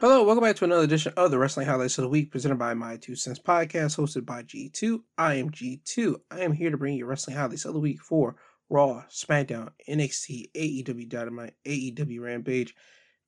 [0.00, 2.72] Hello, welcome back to another edition of the Wrestling Highlights of the Week presented by
[2.72, 5.00] My Two Cents Podcast, hosted by G2.
[5.18, 6.14] I am G2.
[6.30, 8.36] I am here to bring you Wrestling Highlights of the Week for
[8.70, 12.76] Raw, SmackDown, NXT, AEW Dynamite, AEW Rampage,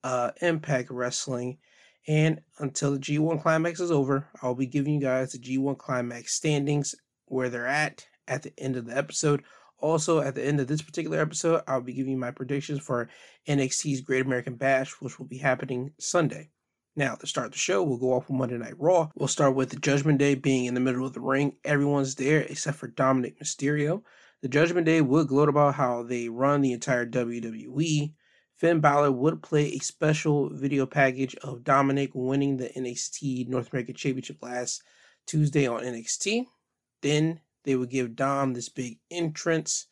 [0.05, 1.59] uh, Impact Wrestling.
[2.07, 6.35] And until the G1 Climax is over, I'll be giving you guys the G1 Climax
[6.35, 6.95] standings,
[7.25, 9.43] where they're at at the end of the episode.
[9.79, 13.09] Also, at the end of this particular episode, I'll be giving you my predictions for
[13.49, 16.51] NXT's Great American Bash, which will be happening Sunday.
[16.97, 19.11] Now, to start the show, we'll go off with Monday Night Raw.
[19.15, 21.57] We'll start with the Judgment Day being in the middle of the ring.
[21.65, 24.03] Everyone's there except for Dominic Mysterio.
[24.43, 28.13] The Judgment Day would gloat about how they run the entire WWE.
[28.57, 33.95] Finn Balor would play a special video package of Dominic winning the NXT North American
[33.95, 34.83] Championship last
[35.27, 36.47] Tuesday on NXT.
[37.03, 39.87] Then they would give Dom this big entrance.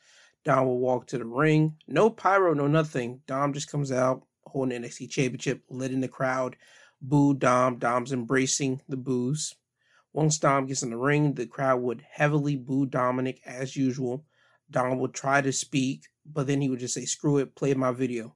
[0.45, 1.77] Dom will walk to the ring.
[1.87, 3.21] No pyro, no nothing.
[3.27, 6.57] Dom just comes out holding the NXT Championship, letting the crowd
[7.01, 7.79] boo Dom.
[7.79, 9.55] Dom's embracing the boos.
[10.13, 14.25] Once Dom gets in the ring, the crowd would heavily boo Dominic as usual.
[14.71, 17.93] Dom would try to speak, but then he would just say, screw it, play my
[17.93, 18.35] video.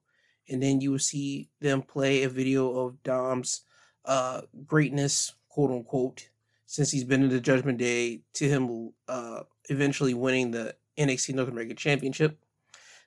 [0.49, 3.63] And then you would see them play a video of Dom's
[4.05, 6.29] uh, greatness, quote unquote,
[6.67, 11.49] since he's been in the Judgment Day, to him uh, eventually winning the NXT North
[11.49, 12.39] American Championship.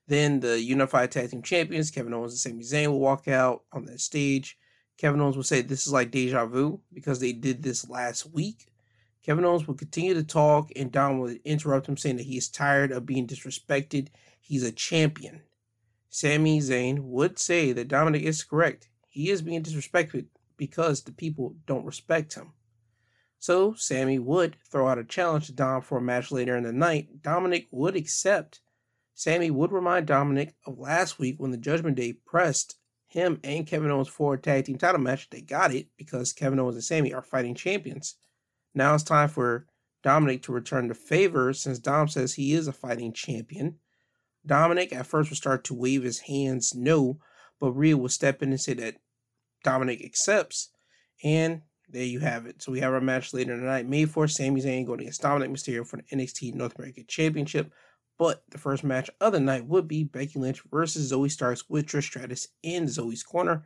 [0.08, 3.86] Then the Unified Tag Team Champions, Kevin Owens and Sami Zayn, will walk out on
[3.86, 4.58] that stage.
[4.97, 8.67] Kevin Owens will say this is like deja vu because they did this last week.
[9.23, 12.47] Kevin Owens will continue to talk, and Dom will interrupt him, saying that he is
[12.47, 14.09] tired of being disrespected.
[14.39, 15.41] He's a champion.
[16.09, 18.87] Sami Zayn would say that Dominic is correct.
[19.09, 22.53] He is being disrespected because the people don't respect him.
[23.39, 26.71] So Sami would throw out a challenge to Dom for a match later in the
[26.71, 27.21] night.
[27.21, 28.61] Dominic would accept.
[29.13, 32.77] Sami would remind Dominic of last week when the Judgment Day pressed
[33.16, 35.30] him and Kevin Owens for a tag team title match.
[35.30, 38.16] They got it because Kevin Owens and Sami are fighting champions.
[38.73, 39.65] Now it's time for
[40.03, 43.77] Dominic to return the favor since Dom says he is a fighting champion.
[44.45, 47.17] Dominic at first will start to wave his hands no,
[47.59, 48.95] but Rhea will step in and say that
[49.64, 50.70] Dominic accepts.
[51.23, 52.61] And there you have it.
[52.61, 53.87] So we have our match later tonight.
[53.87, 57.71] May for Sami Zayn going against Dominic Mysterio for the NXT North American Championship.
[58.17, 61.86] But the first match of the night would be Becky Lynch versus Zoey Starks with
[61.86, 63.65] Trish Stratus in Zoey's corner.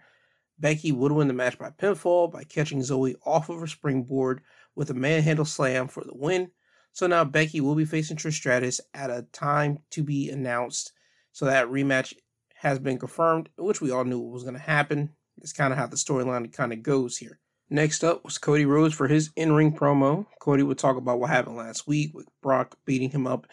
[0.60, 4.42] Becky would win the match by pinfall by catching Zoey off of her springboard
[4.76, 6.50] with a manhandle slam for the win.
[6.94, 10.92] So now Becky will be facing Trish Stratus at a time to be announced.
[11.32, 12.14] So that rematch
[12.56, 15.12] has been confirmed, which we all knew was going to happen.
[15.38, 17.40] It's kind of how the storyline kind of goes here.
[17.70, 20.26] Next up was Cody Rhodes for his in ring promo.
[20.42, 23.46] Cody would talk about what happened last week with Brock beating him up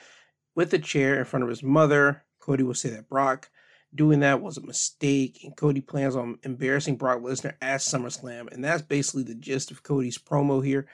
[0.57, 2.25] with a chair in front of his mother.
[2.41, 3.51] Cody will say that Brock
[3.95, 8.53] doing that was a mistake, and Cody plans on embarrassing Brock Lesnar at SummerSlam.
[8.53, 10.87] And that's basically the gist of Cody's promo here.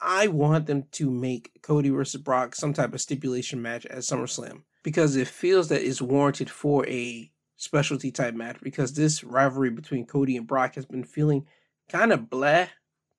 [0.00, 4.62] I want them to make Cody versus Brock some type of stipulation match at SummerSlam
[4.82, 10.06] because it feels that it's warranted for a specialty type match because this rivalry between
[10.06, 11.46] Cody and Brock has been feeling
[11.90, 12.66] kind of blah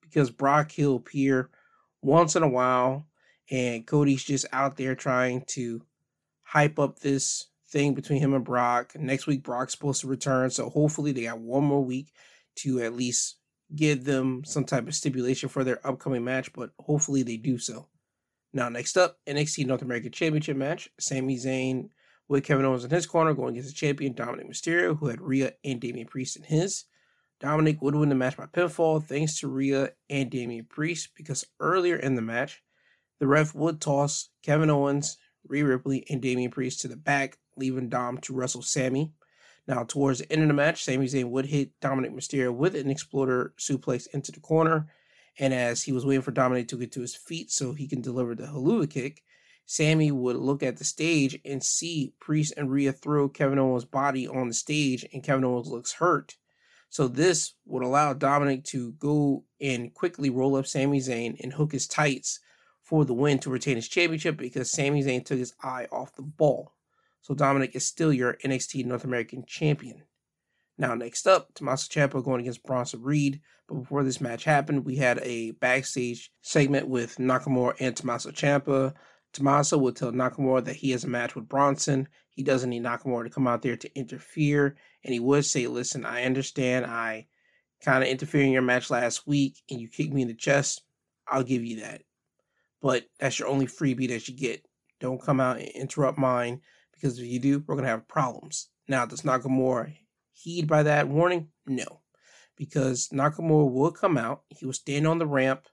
[0.02, 1.52] because Brock he'll appear
[2.02, 3.06] once in a while
[3.52, 5.82] and Cody's just out there trying to
[6.42, 8.94] hype up this thing between him and Brock.
[8.96, 12.14] Next week Brock's supposed to return, so hopefully they got one more week
[12.58, 13.38] to at least
[13.76, 17.88] give them some type of stipulation for their upcoming match, but hopefully they do so.
[18.54, 20.90] Now, next up, NXT North American Championship match.
[21.00, 21.90] Sami Zayn
[22.28, 25.54] with Kevin Owens in his corner going against the champion Dominic Mysterio, who had Rhea
[25.64, 26.86] and Damian Priest in his.
[27.40, 31.96] Dominic would win the match by pinfall thanks to Rhea and Damian Priest because earlier
[31.96, 32.62] in the match,
[33.22, 37.88] the ref would toss Kevin Owens, Rhea Ripley, and Damian Priest to the back, leaving
[37.88, 39.14] Dom to wrestle Sami.
[39.68, 42.90] Now, towards the end of the match, Sami Zayn would hit Dominic Mysterio with an
[42.90, 44.88] exploder suplex into the corner.
[45.38, 48.02] And as he was waiting for Dominic to get to his feet so he can
[48.02, 49.22] deliver the Helluva kick,
[49.68, 54.28] Sami would look at the stage and see Priest and Rhea throw Kevin Owens' body
[54.28, 56.38] on the stage, and Kevin Owens looks hurt.
[56.90, 61.72] So this would allow Dominic to go and quickly roll up Sami Zayn and hook
[61.72, 62.40] his tights
[62.92, 66.22] for the win to retain his championship because Sami Zayn took his eye off the
[66.22, 66.74] ball.
[67.22, 70.04] So Dominic is still your NXT North American champion.
[70.78, 73.40] Now, next up, Tommaso Ciampa going against Bronson Reed.
[73.70, 78.94] But before this match happened, we had a backstage segment with Nakamura and Tommaso Ciampa.
[79.32, 82.10] Tommaso would tell Nakamura that he has a match with Bronson.
[82.32, 84.76] He doesn't need Nakamura to come out there to interfere.
[85.06, 87.28] And he would say, Listen, I understand I
[87.82, 90.82] kind of interfered in your match last week and you kicked me in the chest.
[91.26, 92.02] I'll give you that.
[92.82, 94.66] But that's your only freebie that you get.
[95.00, 96.62] Don't come out and interrupt mine
[96.94, 98.70] because if you do, we're going to have problems.
[98.88, 99.96] Now, does Nakamura
[100.32, 101.50] heed by that warning?
[101.66, 102.02] No,
[102.58, 104.44] because Nakamura will come out.
[104.50, 105.68] He will stand on the ramp.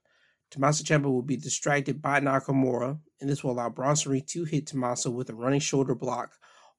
[0.50, 4.66] Tommaso Ciampa will be distracted by Nakamura, and this will allow Bronson Reed to hit
[4.66, 6.32] Tommaso with a running shoulder block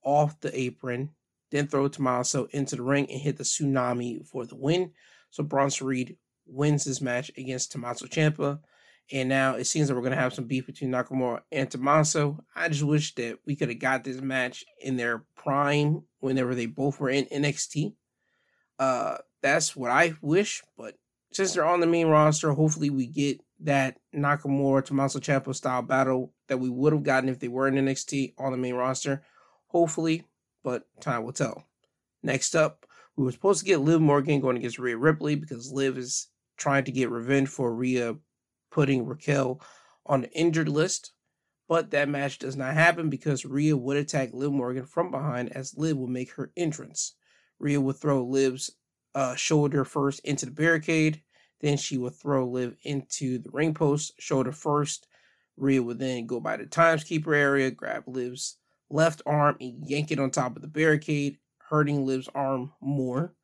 [0.03, 1.11] off the apron,
[1.51, 4.91] then throw Tommaso into the ring and hit the tsunami for the win.
[5.29, 6.17] So Bronson Reed
[6.47, 8.59] wins this match against Tommaso Ciampa.
[9.11, 12.43] And now it seems that we're going to have some beef between Nakamura and Tommaso.
[12.55, 16.67] I just wish that we could have got this match in their prime whenever they
[16.67, 17.93] both were in NXT.
[18.77, 20.61] Uh, that's what I wish.
[20.77, 20.95] But
[21.31, 26.33] since they're on the main roster, hopefully we get that Nakamura Tommaso Ciampa style battle
[26.47, 29.23] that we would have gotten if they were in NXT on the main roster.
[29.67, 30.23] Hopefully,
[30.63, 31.63] but time will tell.
[32.23, 32.85] Next up,
[33.15, 36.27] we were supposed to get Liv Morgan going against Rhea Ripley because Liv is
[36.57, 38.15] trying to get revenge for Rhea
[38.71, 39.61] putting Raquel
[40.05, 41.13] on the injured list.
[41.67, 45.77] But that match does not happen because Rhea would attack Liv Morgan from behind as
[45.77, 47.13] Liv would make her entrance.
[47.59, 48.71] Rhea would throw Liv's
[49.13, 51.21] uh, shoulder first into the barricade.
[51.61, 55.07] Then she would throw Liv into the ring post, shoulder first.
[55.57, 58.57] Rhea would then go by the timeskeeper area, grab Liv's
[58.89, 61.37] left arm, and yank it on top of the barricade,
[61.69, 63.35] hurting Liv's arm more.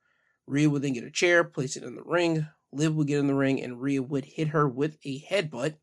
[0.47, 2.47] Rhea would then get a chair, place it in the ring.
[2.75, 5.75] Liv would get in the ring, and Rhea would hit her with a headbutt.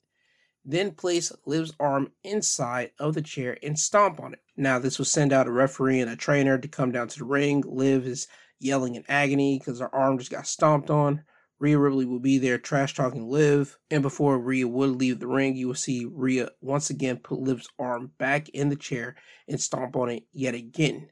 [0.65, 4.41] Then place Liv's arm inside of the chair and stomp on it.
[4.57, 7.25] Now, this will send out a referee and a trainer to come down to the
[7.25, 7.65] ring.
[7.67, 8.29] Liv is
[8.61, 11.25] yelling in agony because her arm just got stomped on.
[11.59, 13.79] Rhea Ripley will be there trash talking Liv.
[13.91, 17.69] And before Rhea would leave the ring, you will see Rhea once again put Liv's
[17.79, 19.17] arm back in the chair
[19.49, 21.11] and stomp on it yet again.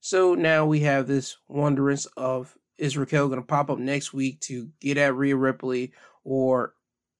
[0.00, 4.40] So now we have this wonderance of is Raquel going to pop up next week
[4.42, 5.92] to get at Rhea Ripley,
[6.24, 6.74] or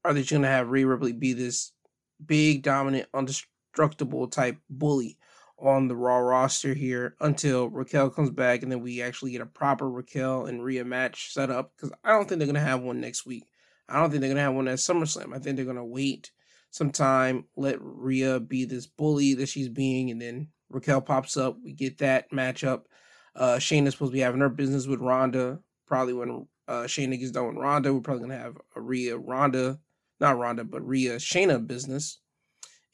[0.05, 1.73] are they going to have Rhea Ripley be this
[2.25, 5.19] big, dominant, indestructible type bully
[5.59, 9.47] on the Raw roster here until Raquel comes back and then we actually get a
[9.47, 11.73] proper Raquel and Rhea match set up?
[11.75, 13.45] Because I don't think they're going to have one next week.
[13.89, 15.35] I don't think they're going to have one at SummerSlam.
[15.35, 16.31] I think they're going to wait
[16.71, 21.57] some time, let Rhea be this bully that she's being, and then Raquel pops up.
[21.65, 22.83] We get that matchup.
[23.37, 25.61] Uh, Shayna's supposed to be having her business with Ronda.
[25.87, 29.79] Probably when uh, Shayna gets done with Ronda, we're probably gonna have a Rhea Ronda,
[30.21, 32.19] not Ronda, but Rhea Shayna business,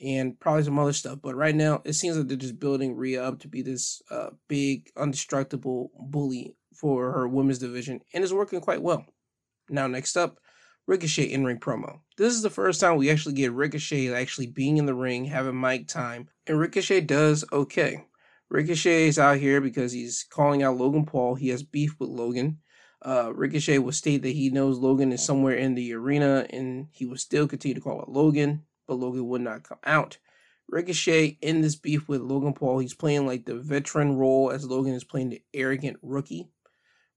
[0.00, 1.20] and probably some other stuff.
[1.22, 4.30] But right now, it seems like they're just building Rhea up to be this uh,
[4.48, 9.06] big, indestructible bully for her women's division, and it's working quite well.
[9.70, 10.38] Now, next up,
[10.86, 12.00] Ricochet in ring promo.
[12.18, 15.58] This is the first time we actually get Ricochet actually being in the ring, having
[15.58, 18.04] mic time, and Ricochet does okay.
[18.52, 21.37] Ricochet is out here because he's calling out Logan Paul.
[21.37, 22.58] He has beef with Logan.
[23.00, 27.06] Uh, Ricochet will state that he knows Logan is somewhere in the arena and he
[27.06, 30.19] will still continue to call out Logan, but Logan would not come out.
[30.69, 34.93] Ricochet in this beef with Logan Paul, he's playing like the veteran role as Logan
[34.93, 36.50] is playing the arrogant rookie.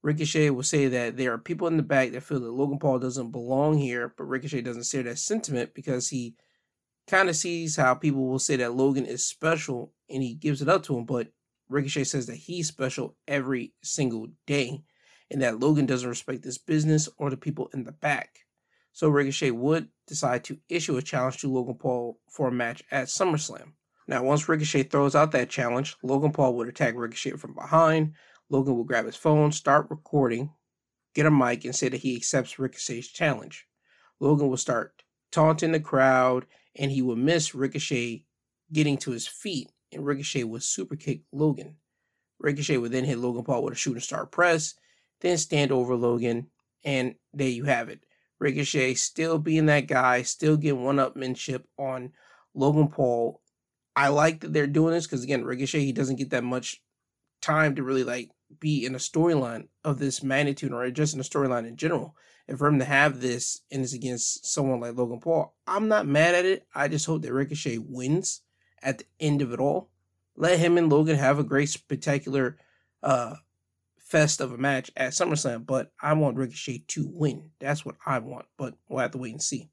[0.03, 2.99] Ricochet will say that there are people in the back that feel that Logan Paul
[2.99, 6.37] doesn't belong here, but Ricochet doesn't share that sentiment because he
[7.07, 10.69] kind of sees how people will say that Logan is special and he gives it
[10.69, 11.27] up to him, but
[11.69, 14.83] Ricochet says that he's special every single day
[15.31, 18.39] and that Logan doesn't respect this business or the people in the back.
[18.93, 23.07] So Ricochet would decide to issue a challenge to Logan Paul for a match at
[23.07, 23.73] SummerSlam.
[24.07, 28.13] Now, once Ricochet throws out that challenge, Logan Paul would attack Ricochet from behind.
[28.49, 30.51] Logan will grab his phone, start recording,
[31.15, 33.65] get a mic, and say that he accepts Ricochet's challenge.
[34.19, 36.45] Logan will start taunting the crowd,
[36.75, 38.25] and he would miss Ricochet
[38.71, 41.77] getting to his feet and Ricochet would super kick Logan.
[42.39, 44.75] Ricochet would then hit Logan Paul with a shooting star press,
[45.21, 46.47] then stand over Logan,
[46.83, 48.01] and there you have it.
[48.39, 52.11] Ricochet still being that guy, still getting one upmanship on
[52.53, 53.41] Logan Paul.
[53.95, 56.81] I like that they're doing this because again, Ricochet he doesn't get that much
[57.41, 61.23] time to really like be in a storyline of this magnitude or just in a
[61.23, 62.15] storyline in general.
[62.47, 66.07] And for him to have this and it's against someone like Logan Paul, I'm not
[66.07, 66.67] mad at it.
[66.73, 68.41] I just hope that Ricochet wins
[68.83, 69.89] at the end of it all.
[70.35, 72.57] Let him and Logan have a great spectacular
[73.01, 73.35] uh
[74.05, 77.49] fest of a match at SummerSlam, but I want Ricochet to win.
[77.59, 79.71] That's what I want, but we'll have to wait and see.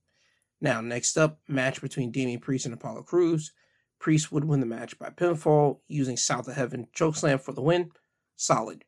[0.61, 3.53] Now, next up, match between Damian Priest and Apollo Crews.
[3.99, 7.91] Priest would win the match by pinfall using South of Heaven chokeslam for the win.
[8.37, 8.85] Solid.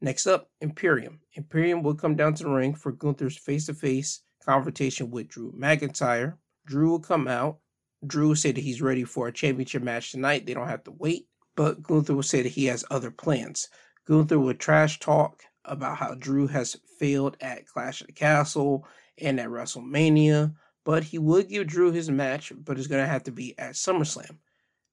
[0.00, 1.20] Next up, Imperium.
[1.34, 6.34] Imperium would come down to the ring for Gunther's face-to-face confrontation with Drew McIntyre.
[6.66, 7.58] Drew will come out
[8.06, 10.46] Drew said that he's ready for a championship match tonight.
[10.46, 11.28] They don't have to wait.
[11.54, 13.68] But Gunther will say that he has other plans.
[14.06, 18.86] Gunther would trash talk about how Drew has failed at Clash of the Castle
[19.18, 23.24] and at WrestleMania, but he would give Drew his match, but it's going to have
[23.24, 24.36] to be at SummerSlam.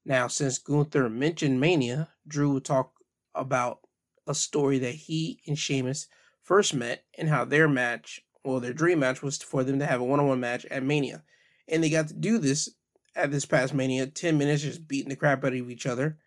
[0.06, 2.92] Now, since Gunther mentioned Mania, Drew would talk
[3.34, 3.80] about
[4.26, 6.06] a story that he and Sheamus
[6.42, 10.00] first met and how their match, well, their dream match was for them to have
[10.00, 11.22] a one on one match at Mania.
[11.68, 12.68] And they got to do this
[13.16, 16.18] at this past Mania, 10 minutes just beating the crap out of each other.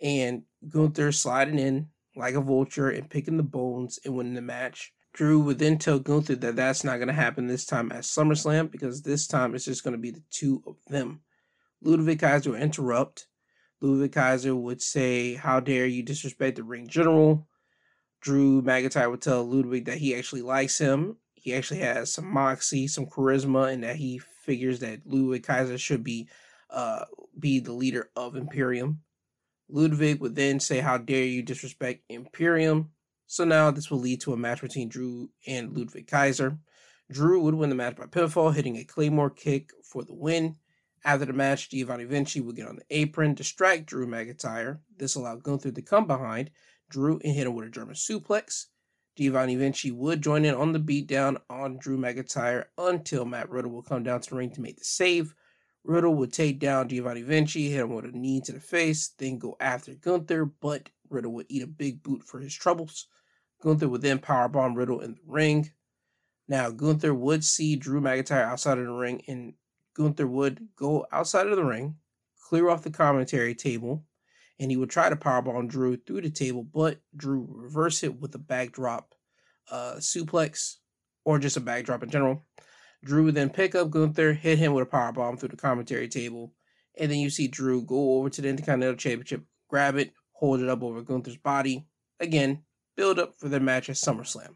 [0.00, 4.92] And Gunther sliding in like a vulture and picking the bones and winning the match.
[5.12, 8.70] Drew would then tell Gunther that that's not going to happen this time at SummerSlam
[8.70, 11.20] because this time it's just going to be the two of them.
[11.82, 13.26] Ludwig Kaiser would interrupt.
[13.82, 17.48] Ludwig Kaiser would say, How dare you disrespect the ring general?
[18.20, 21.16] Drew McIntyre would tell Ludwig that he actually likes him.
[21.34, 26.04] He actually has some moxie, some charisma, and that he figures that Ludwig Kaiser should
[26.04, 26.28] be
[26.70, 27.04] uh,
[27.38, 29.00] be the leader of Imperium.
[29.68, 32.90] Ludwig would then say, How dare you disrespect Imperium?
[33.26, 36.58] So now this will lead to a match between Drew and Ludwig Kaiser.
[37.10, 40.56] Drew would win the match by pinfall, hitting a Claymore kick for the win.
[41.04, 44.78] After the match, Giovanni Vinci would get on the apron, distract Drew McIntyre.
[44.96, 46.50] This allowed Gunther to come behind
[46.88, 48.66] Drew and hit him with a German suplex.
[49.16, 53.86] Giovanni Vinci would join in on the beatdown on Drew McIntyre until Matt Riddle would
[53.86, 55.34] come down to the ring to make the save.
[55.84, 59.38] Riddle would take down Giovanni Vinci, hit him with a knee to the face, then
[59.38, 63.08] go after Gunther, but Riddle would eat a big boot for his troubles.
[63.60, 65.72] Gunther would then powerbomb Riddle in the ring.
[66.46, 69.54] Now, Gunther would see Drew McIntyre outside of the ring, and
[69.94, 71.96] Gunther would go outside of the ring,
[72.48, 74.04] clear off the commentary table,
[74.58, 78.34] and he would try to powerbomb Drew through the table, but Drew reverse it with
[78.34, 79.14] a backdrop
[79.70, 80.76] uh, suplex
[81.24, 82.44] or just a backdrop in general.
[83.04, 86.52] Drew would then pick up Gunther, hit him with a powerbomb through the commentary table,
[86.98, 90.68] and then you see Drew go over to the Intercontinental Championship, grab it, hold it
[90.68, 91.86] up over Gunther's body.
[92.20, 92.62] Again,
[92.96, 94.54] build up for their match at SummerSlam.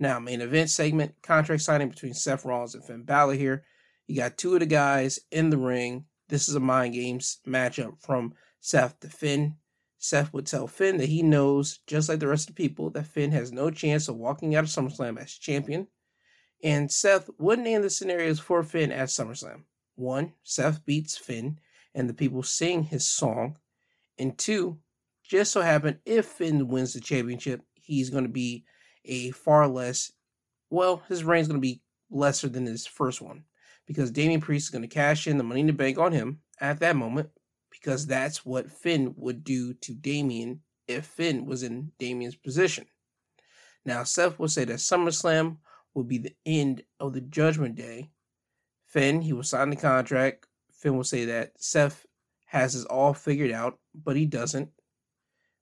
[0.00, 3.64] Now, main event segment, contract signing between Seth Rollins and Finn Balor here.
[4.08, 6.06] You got two of the guys in the ring.
[6.30, 9.56] This is a mind games matchup from Seth to Finn.
[9.98, 13.06] Seth would tell Finn that he knows, just like the rest of the people, that
[13.06, 15.88] Finn has no chance of walking out of SummerSlam as champion.
[16.64, 19.64] And Seth would name the scenarios for Finn at SummerSlam.
[19.96, 21.58] One, Seth beats Finn
[21.94, 23.58] and the people sing his song.
[24.18, 24.78] And two,
[25.22, 28.64] just so happen if Finn wins the championship, he's going to be
[29.04, 30.12] a far less,
[30.70, 33.44] well, his reign's going to be lesser than his first one
[33.88, 36.40] because Damian Priest is going to cash in the money in the bank on him
[36.60, 37.30] at that moment
[37.70, 42.84] because that's what Finn would do to Damian if Finn was in Damian's position.
[43.86, 45.56] Now, Seth will say that SummerSlam
[45.94, 48.10] will be the end of the Judgment Day.
[48.86, 50.46] Finn, he will sign the contract.
[50.70, 52.04] Finn will say that Seth
[52.44, 54.68] has this all figured out, but he doesn't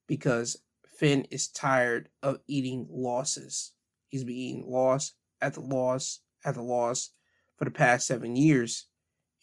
[0.05, 0.57] because
[0.97, 3.71] Finn is tired of eating losses.
[4.09, 7.11] He's been eating loss at the loss at the loss
[7.57, 8.87] for the past seven years,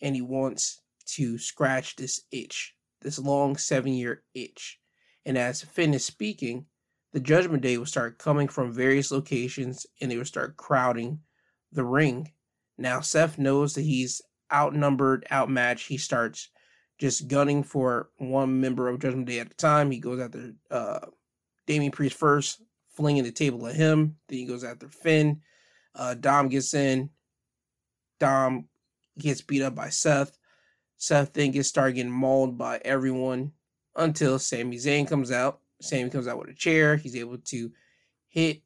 [0.01, 4.81] and he wants to scratch this itch, this long seven year itch.
[5.27, 6.67] And as Finn is speaking,
[7.13, 11.21] the Judgment Day will start coming from various locations and they will start crowding
[11.73, 12.33] the ring.
[12.77, 14.21] Now, Seth knows that he's
[14.53, 15.89] outnumbered, outmatched.
[15.89, 16.51] He starts
[16.99, 19.91] just gunning for one member of Judgment Day at a time.
[19.91, 21.07] He goes after uh,
[21.67, 24.17] Damian Priest first, flinging the table at him.
[24.29, 25.41] Then he goes after Finn.
[25.95, 27.11] Uh, Dom gets in.
[28.19, 28.69] Dom
[29.19, 30.39] gets beat up by Seth.
[30.97, 33.53] Seth then gets started getting mauled by everyone
[33.97, 35.61] until Sami Zayn comes out.
[35.81, 36.97] Sami comes out with a chair.
[36.97, 37.71] He's able to
[38.29, 38.63] hit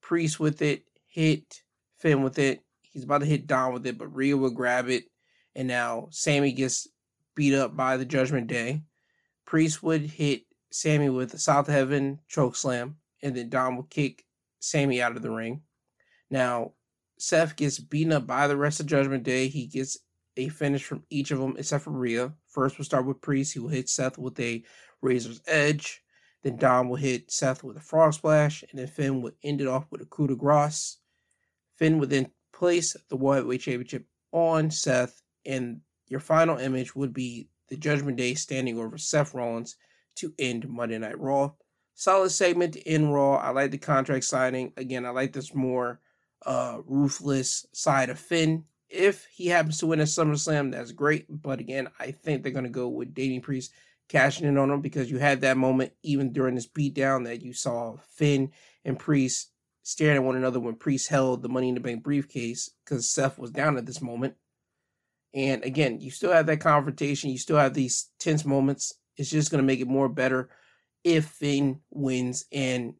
[0.00, 1.62] Priest with it, hit
[1.98, 2.62] Finn with it.
[2.82, 5.04] He's about to hit Dom with it, but Rhea will grab it.
[5.54, 6.88] And now Sami gets
[7.34, 8.82] beat up by the Judgment Day.
[9.44, 14.24] Priest would hit Sami with a South Heaven choke slam, and then Dom would kick
[14.58, 15.62] Sami out of the ring.
[16.30, 16.72] Now,
[17.22, 19.46] Seth gets beaten up by the rest of Judgment Day.
[19.46, 19.96] He gets
[20.36, 22.32] a finish from each of them except for Rhea.
[22.48, 23.52] First, we'll start with Priest.
[23.52, 24.64] He will hit Seth with a
[25.02, 26.02] Razor's Edge.
[26.42, 29.68] Then Dom will hit Seth with a Frog Splash, and then Finn would end it
[29.68, 30.98] off with a coup de grace.
[31.76, 37.14] Finn would then place the World Heavyweight Championship on Seth, and your final image would
[37.14, 39.76] be the Judgment Day standing over Seth Rollins
[40.16, 41.52] to end Monday Night Raw.
[41.94, 43.36] Solid segment in Raw.
[43.36, 44.72] I like the contract signing.
[44.76, 46.00] Again, I like this more
[46.46, 48.64] uh, ruthless side of Finn.
[48.88, 51.26] If he happens to win at SummerSlam, that's great.
[51.28, 53.72] But again, I think they're going to go with Damian Priest
[54.08, 57.54] cashing in on him because you had that moment even during this beatdown that you
[57.54, 58.50] saw Finn
[58.84, 59.50] and Priest
[59.82, 63.38] staring at one another when Priest held the Money in the Bank briefcase because Seth
[63.38, 64.34] was down at this moment.
[65.34, 67.30] And again, you still have that confrontation.
[67.30, 68.94] You still have these tense moments.
[69.16, 70.50] It's just going to make it more better
[71.04, 72.94] if Finn wins and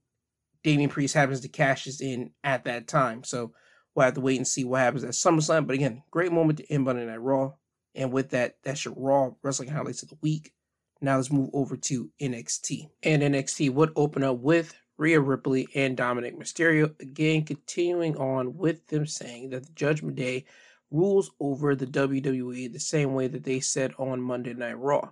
[0.63, 3.25] Damian Priest happens to cash this in at that time.
[3.25, 3.53] So
[3.95, 5.67] we'll have to wait and see what happens at SummerSlam.
[5.67, 7.53] But again, great moment to end Monday Night Raw.
[7.95, 10.53] And with that, that's your Raw wrestling highlights of the week.
[11.01, 12.89] Now let's move over to NXT.
[13.03, 18.87] And NXT would open up with Rhea Ripley and Dominic Mysterio, again continuing on with
[18.87, 20.45] them saying that the Judgment Day
[20.93, 25.11] rules over the WWE the same way that they said on Monday Night Raw.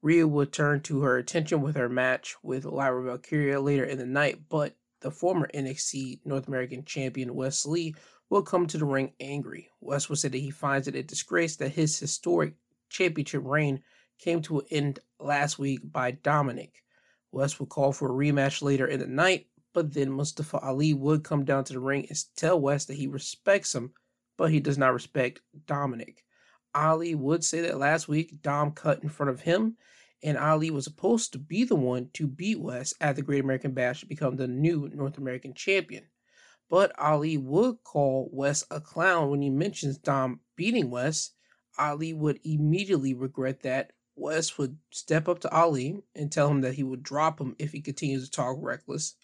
[0.00, 4.06] Rhea would turn to her attention with her match with Lyra Valkyria later in the
[4.06, 7.94] night, but the former NXT North American champion Wes Lee
[8.30, 9.68] will come to the ring angry.
[9.80, 12.54] Wes will say that he finds it a disgrace that his historic
[12.88, 13.82] championship reign
[14.18, 16.82] came to an end last week by Dominic.
[17.32, 21.24] Wes would call for a rematch later in the night, but then Mustafa Ali would
[21.24, 23.92] come down to the ring and tell Wes that he respects him,
[24.36, 26.24] but he does not respect Dominic.
[26.74, 29.76] Ali would say that last week Dom cut in front of him,
[30.22, 33.72] and Ali was supposed to be the one to beat Wes at the Great American
[33.72, 36.04] Bash to become the new North American champion.
[36.70, 41.32] But Ali would call Wes a clown when he mentions Dom beating Wes.
[41.78, 43.92] Ali would immediately regret that.
[44.14, 47.72] Wes would step up to Ali and tell him that he would drop him if
[47.72, 49.16] he continues to talk reckless.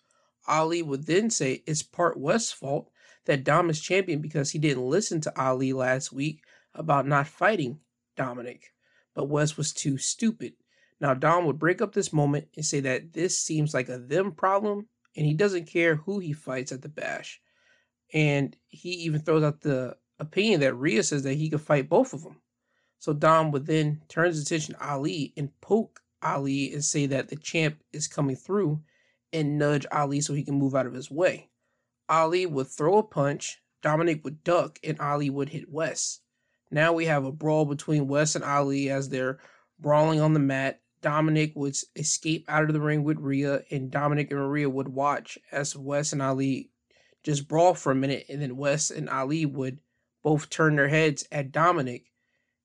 [0.46, 2.90] Ali would then say it's part Wes' fault
[3.26, 6.42] that Dom is champion because he didn't listen to Ali last week
[6.74, 7.80] about not fighting
[8.16, 8.72] Dominic.
[9.14, 10.54] But Wes was too stupid.
[11.00, 14.32] Now Dom would break up this moment and say that this seems like a them
[14.32, 17.40] problem and he doesn't care who he fights at the bash.
[18.12, 22.12] And he even throws out the opinion that Rhea says that he could fight both
[22.12, 22.40] of them.
[22.98, 27.28] So Dom would then turn his attention to Ali and poke Ali and say that
[27.28, 28.80] the champ is coming through
[29.32, 31.50] and nudge Ali so he can move out of his way.
[32.08, 36.20] Ali would throw a punch, Dominic would duck, and Ali would hit Wes.
[36.70, 39.38] Now we have a brawl between Wes and Ali as they're
[39.78, 40.80] brawling on the mat.
[41.00, 45.38] Dominic would escape out of the ring with Rhea, and Dominic and Rhea would watch
[45.52, 46.70] as Wes and Ali
[47.22, 49.78] just brawl for a minute, and then Wes and Ali would
[50.22, 52.10] both turn their heads at Dominic,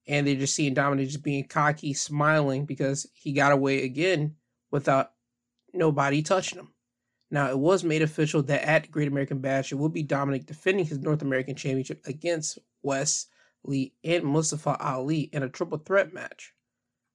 [0.08, 4.36] and they're just seeing Dominic just being cocky, smiling because he got away again
[4.72, 5.12] without
[5.74, 6.74] nobody touching him.
[7.32, 10.86] Now, it was made official that at Great American Bash, it will be Dominic defending
[10.86, 13.28] his North American Championship against Wes
[13.64, 16.54] Lee and Mustafa Ali in a triple threat match.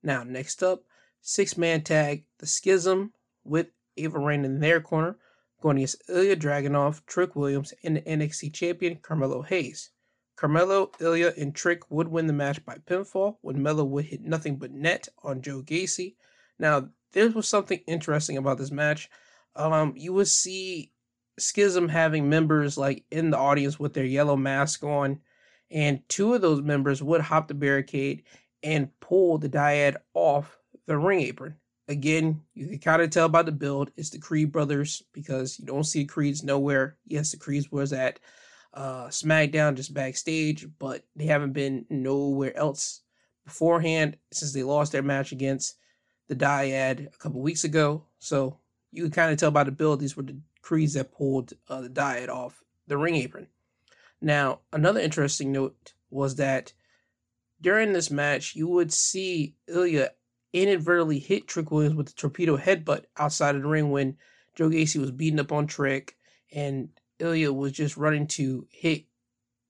[0.02, 0.85] Now, next up,
[1.28, 3.12] six man tag, The Schism
[3.44, 3.66] with
[3.98, 5.18] Ava Raine in their corner,
[5.60, 9.90] going against Ilya Dragunov, Trick Williams, and the NXT champion Carmelo Hayes.
[10.36, 14.56] Carmelo, Ilya, and Trick would win the match by pinfall when Melo would hit nothing
[14.56, 16.14] but net on Joe Gacy.
[16.58, 19.10] Now, there was something interesting about this match.
[19.54, 20.92] Um, you would see
[21.38, 25.20] Schism having members like in the audience with their yellow mask on,
[25.70, 28.22] and two of those members would hop the barricade
[28.62, 30.57] and pull the dyad off
[30.88, 31.55] the ring apron.
[31.87, 35.66] Again, you can kind of tell by the build, it's the Creed brothers because you
[35.66, 36.96] don't see Creeds nowhere.
[37.07, 38.18] Yes, the Creeds was at
[38.74, 43.03] uh, SmackDown just backstage, but they haven't been nowhere else
[43.44, 45.77] beforehand since they lost their match against
[46.27, 48.03] the Dyad a couple weeks ago.
[48.18, 48.59] So
[48.90, 51.83] you can kind of tell by the build these were the Creeds that pulled uh,
[51.83, 53.46] the Dyad off the ring apron.
[54.20, 56.72] Now, another interesting note was that
[57.61, 60.11] during this match, you would see Ilya
[60.52, 64.16] inadvertently hit Trick Williams with the torpedo headbutt outside of the ring when
[64.54, 66.16] Joe Gacy was beating up on Trick
[66.52, 69.04] and Ilya was just running to hit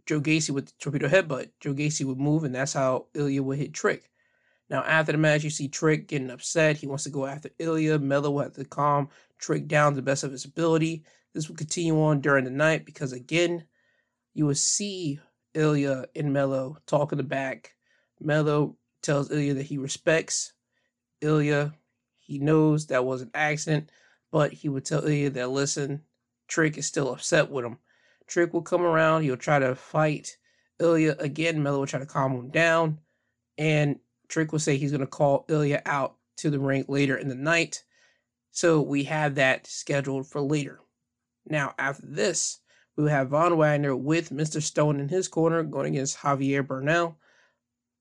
[0.07, 1.51] Joe Gacy with the torpedo headbutt.
[1.61, 4.11] Joe Gacy would move, and that's how Ilya would hit Trick.
[4.71, 6.77] Now, after the match, you see Trick getting upset.
[6.77, 7.99] He wants to go after Ilya.
[7.99, 11.05] Melo will have to calm Trick down to the best of his ability.
[11.33, 13.65] This will continue on during the night because, again,
[14.35, 15.21] you will see
[15.55, 17.75] Ilya and Melo talk in the back.
[18.21, 20.53] Melo tells Ilya that he respects
[21.21, 21.75] Ilya.
[22.19, 23.91] He knows that was an accident,
[24.31, 26.03] but he would tell Ilya that, listen,
[26.47, 27.79] Trick is still upset with him.
[28.27, 29.23] Trick will come around.
[29.23, 30.37] He'll try to fight
[30.79, 31.63] Ilya again.
[31.63, 32.99] Melo will try to calm him down.
[33.57, 37.29] And Trick will say he's going to call Ilya out to the ring later in
[37.29, 37.83] the night.
[38.51, 40.81] So we have that scheduled for later.
[41.47, 42.61] Now, after this,
[42.97, 44.61] we will have Von Wagner with Mr.
[44.61, 47.17] Stone in his corner going against Javier Bernal.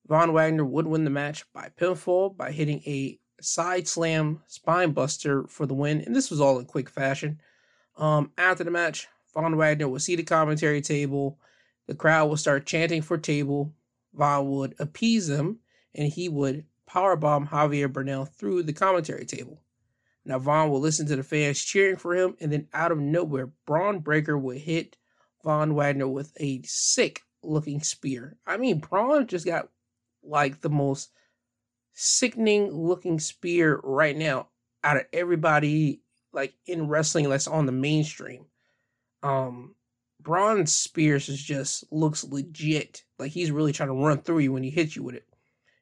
[0.08, 5.46] Von Wagner would win the match by pinfall by hitting a side slam spine buster
[5.48, 7.40] for the win, and this was all in quick fashion.
[7.96, 11.38] Um, after the match, Von Wagner would see the commentary table.
[11.86, 13.74] The crowd would start chanting for table.
[14.14, 15.58] Von would appease them,
[15.94, 19.60] and he would powerbomb Javier Bernal through the commentary table.
[20.24, 23.50] Now Von will listen to the fans cheering for him, and then out of nowhere,
[23.66, 24.96] Bron Breakker would hit
[25.44, 28.36] Von Wagner with a sick looking spear.
[28.46, 29.68] I mean, Bron just got
[30.22, 31.10] like the most
[31.92, 34.48] sickening looking spear right now
[34.84, 36.00] out of everybody
[36.32, 38.46] like in wrestling that's on the mainstream.
[39.22, 39.74] Um
[40.20, 43.04] Bron Spears is just looks legit.
[43.18, 45.26] Like he's really trying to run through you when he hits you with it.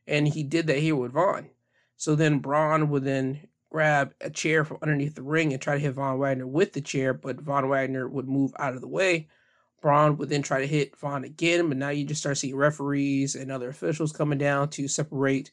[0.06, 1.50] And he did that here with Von.
[1.96, 5.80] So then Bron would then grab a chair from underneath the ring and try to
[5.80, 9.28] hit Von Wagner with the chair, but Von Wagner would move out of the way.
[9.82, 13.34] Bron would then try to hit Von again, but now you just start seeing referees
[13.34, 15.50] and other officials coming down to separate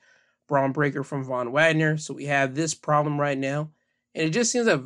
[0.47, 1.97] Bron Breakker from Von Wagner.
[1.97, 3.69] So we have this problem right now.
[4.15, 4.83] And it just seems that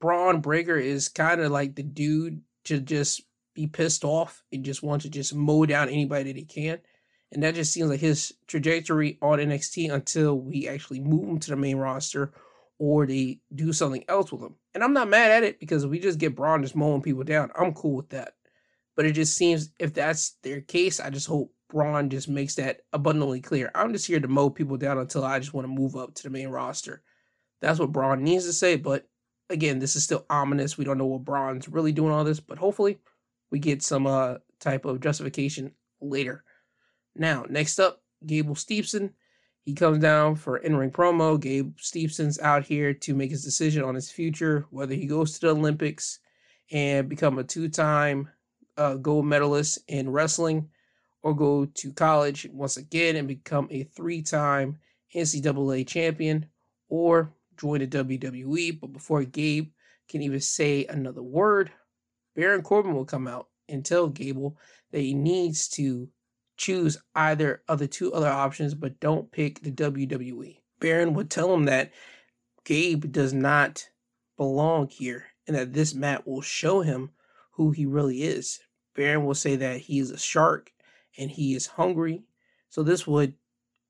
[0.00, 3.22] Bron Breakker is kind of like the dude to just
[3.54, 6.78] be pissed off and just want to just mow down anybody that he can.
[7.30, 11.50] And that just seems like his trajectory on NXT until we actually move him to
[11.50, 12.32] the main roster
[12.78, 14.56] or they do something else with him.
[14.74, 17.50] And I'm not mad at it because we just get Bron just mowing people down.
[17.58, 18.34] I'm cool with that.
[18.96, 22.80] But it just seems if that's their case, I just hope Bron just makes that
[22.92, 23.70] abundantly clear.
[23.74, 26.22] I'm just here to mow people down until I just want to move up to
[26.22, 27.02] the main roster.
[27.60, 28.76] That's what Bron needs to say.
[28.76, 29.08] But
[29.48, 30.76] again, this is still ominous.
[30.76, 32.98] We don't know what Bron's really doing all this, but hopefully
[33.50, 36.44] we get some uh, type of justification later.
[37.14, 39.12] Now, next up, Gable Steveson.
[39.64, 41.38] He comes down for in-ring promo.
[41.38, 45.46] Gabe Steveson's out here to make his decision on his future, whether he goes to
[45.46, 46.18] the Olympics
[46.72, 48.28] and become a two-time
[48.76, 50.68] uh, gold medalist in wrestling,
[51.22, 54.78] or go to college once again and become a three-time
[55.14, 56.46] NCAA champion,
[56.88, 58.80] or join the WWE.
[58.80, 59.70] But before Gabe
[60.08, 61.70] can even say another word,
[62.34, 64.56] Baron Corbin will come out and tell Gable
[64.90, 66.08] that he needs to
[66.56, 70.58] choose either of the two other options, but don't pick the WWE.
[70.80, 71.92] Baron would tell him that
[72.64, 73.88] Gabe does not
[74.36, 77.10] belong here and that this mat will show him
[77.52, 78.60] who he really is.
[78.94, 80.72] Baron will say that he is a shark
[81.18, 82.24] and he is hungry.
[82.68, 83.34] So this would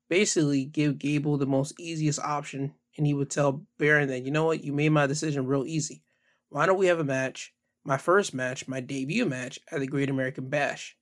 [0.09, 4.45] basically give Gable the most easiest option and he would tell Baron that, you know
[4.45, 6.03] what, you made my decision real easy.
[6.49, 10.09] Why don't we have a match my first match, my debut match at the Great
[10.09, 10.95] American Bash.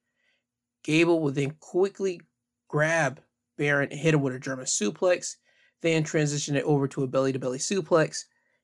[0.83, 2.21] Gable would then quickly
[2.67, 3.21] grab
[3.57, 5.35] Baron and hit him with a German suplex,
[5.81, 8.23] then transition it over to a belly to belly suplex,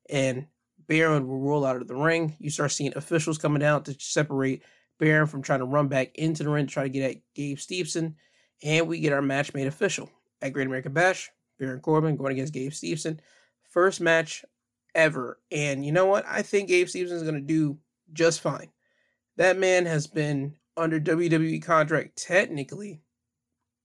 [0.10, 0.48] and
[0.88, 2.36] Baron will roll out of the ring.
[2.40, 4.64] You start seeing officials coming out to separate
[5.00, 7.58] Baron from trying to run back into the ring to try to get at Gabe
[7.58, 8.16] Steveson,
[8.64, 10.10] and we get our match made official
[10.42, 11.30] at Great American Bash.
[11.60, 13.20] Baron Corbin going against Gabe Steveson.
[13.70, 14.46] First match
[14.96, 15.40] ever.
[15.52, 16.26] And you know what?
[16.28, 17.78] I think Gabe Steveson is going to do
[18.14, 18.70] just fine.
[19.38, 23.02] That man has been under WWE contract technically,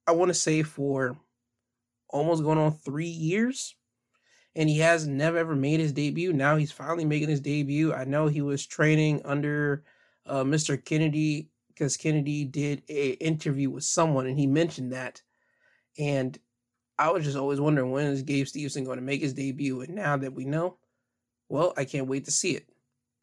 [0.07, 1.17] I want to say for
[2.09, 3.75] almost going on three years.
[4.55, 6.33] And he has never ever made his debut.
[6.33, 7.93] Now he's finally making his debut.
[7.93, 9.85] I know he was training under
[10.27, 10.83] uh, Mr.
[10.83, 15.23] Kennedy because Kennedy did a interview with someone and he mentioned that.
[15.99, 16.39] And
[16.99, 19.81] I was just always wondering when is Gabe Steveson going to make his debut?
[19.81, 20.77] And now that we know,
[21.49, 22.67] well, I can't wait to see it.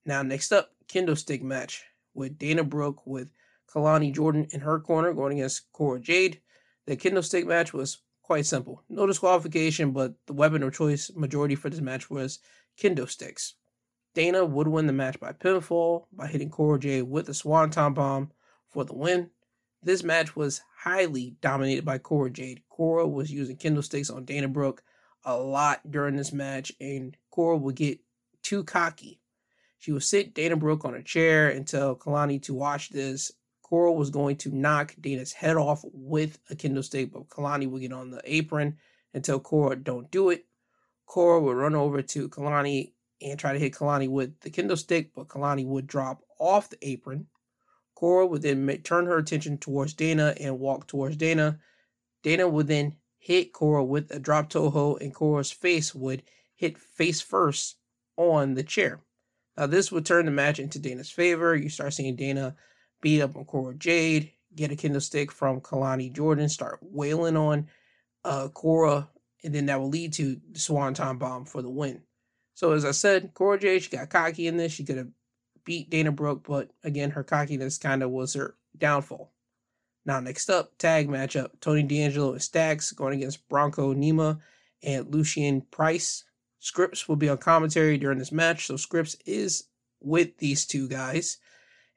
[0.05, 3.29] Now, next up, kendo stick match with Dana Brooke with
[3.71, 6.41] Kelani Jordan in her corner going against Cora Jade.
[6.87, 8.83] The kendo stick match was quite simple.
[8.87, 12.37] No disqualification, but the weapon of choice majority for this match was
[12.79, 13.55] kendo sticks.
[14.13, 18.31] Dana would win the match by pinfall by hitting Cora Jade with a swanton bomb
[18.67, 19.31] for the win.
[19.81, 22.61] This match was highly dominated by Cora Jade.
[22.69, 24.83] Cora was using kendo sticks on Dana Brooke
[25.25, 27.99] a lot during this match, and Cora would get
[28.43, 29.19] too cocky
[29.79, 33.31] she would sit Dana Brooke on a chair and tell Kelani to watch this.
[33.69, 37.81] Coral was going to knock Dana's head off with a kendo stick, but Kelani would
[37.81, 38.77] get on the apron
[39.13, 40.45] and tell Cora, don't do it.
[41.05, 45.11] Cora would run over to Kelani and try to hit Kelani with the kendo stick,
[45.15, 47.27] but Kelani would drop off the apron.
[47.93, 51.59] Cora would then turn her attention towards Dana and walk towards Dana.
[52.23, 56.23] Dana would then hit Cora with a drop toehold, and Cora's face would
[56.55, 57.75] hit face first
[58.17, 59.01] on the chair.
[59.55, 61.55] Now, this would turn the match into Dana's favor.
[61.55, 62.55] You start seeing Dana
[63.01, 67.67] beat up on Cora Jade, get a kendo stick from Kelani Jordan, start wailing on
[68.23, 69.09] uh, Cora,
[69.43, 72.01] and then that will lead to the Swanton Bomb for the win.
[72.53, 74.73] So, as I said, Cora Jade, she got cocky in this.
[74.73, 75.07] She could have
[75.63, 79.31] beat Dana Brooke, but again, her cockiness kind of was her downfall.
[80.05, 84.39] Now, next up, tag matchup Tony D'Angelo and Stacks going against Bronco Nima
[84.81, 86.23] and Lucien Price.
[86.61, 89.65] Scrypts will be on commentary during this match, so Scrypts is
[90.01, 91.37] with these two guys.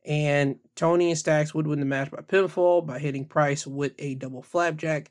[0.04, 4.16] And Tony and Stacks would win the match by pinfall by hitting Price with a
[4.16, 5.10] double flapjack.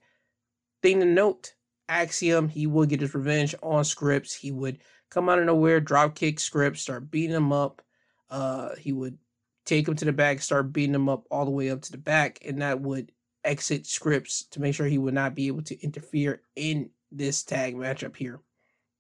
[0.82, 1.54] Thing to note,
[1.88, 4.34] Axiom, he would get his revenge on Scrypts.
[4.34, 7.82] He would come out of nowhere, drop kick Scrypts, start beating him up.
[8.30, 9.18] Uh, he would
[9.66, 11.98] take him to the back, start beating him up all the way up to the
[11.98, 13.12] back, and that would
[13.44, 17.76] exit Scrypts to make sure he would not be able to interfere in this tag
[17.76, 18.40] matchup here.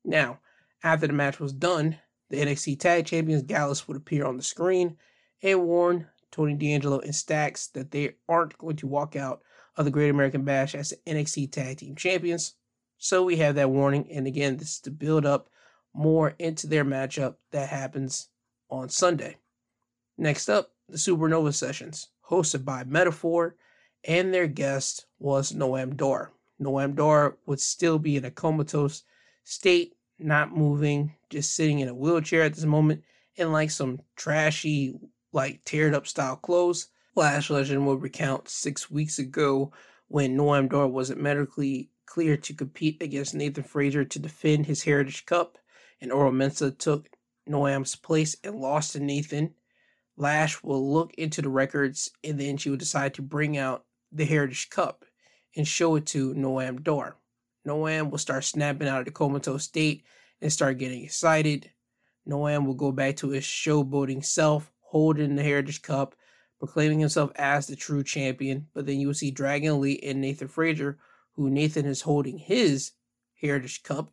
[0.04, 0.39] Now,
[0.84, 1.97] after the match was done,
[2.30, 4.97] the NXT Tag Champions Gallus would appear on the screen
[5.41, 9.41] and warn Tony D'Angelo and Stacks that they aren't going to walk out
[9.75, 12.56] of the Great American Bash as the NXT Tag Team Champions.
[12.97, 15.49] So we have that warning, and again, this is to build up
[15.93, 18.30] more into their matchup that happens
[18.69, 19.38] on Sunday.
[20.17, 23.56] Next up, the Supernova Sessions, hosted by Meta-Four,
[24.04, 26.32] and their guest was Noam Dar.
[26.62, 29.04] Noam Dar would still be in a comatose
[29.43, 33.04] state, not moving, just sitting in a wheelchair at this moment,
[33.36, 34.93] in like some trashy,
[35.32, 36.88] like teared up style clothes.
[37.15, 39.72] Lash Legend will recount six weeks ago
[40.08, 45.26] when Noam Dar wasn't medically clear to compete against Nathan Frazer to defend his Heritage
[45.26, 45.58] Cup,
[46.02, 47.10] and Oro Mensah took
[47.50, 49.54] Noam's place and lost to Nathan.
[50.17, 54.26] Lash will look into the records and then she will decide to bring out the
[54.26, 55.06] Heritage Cup
[55.56, 57.17] and show it to Noam Dar.
[57.67, 60.04] Noam will start snapping out of the comatose state
[60.41, 61.72] and start getting excited.
[62.28, 66.15] Noam will go back to his showboating self, holding the Heritage Cup,
[66.60, 68.67] proclaiming himself as the true champion.
[68.73, 70.99] But then you will see Dragon Lee and Nathan Frazer,
[71.36, 72.91] who Nathan is holding his
[73.39, 74.12] Heritage Cup,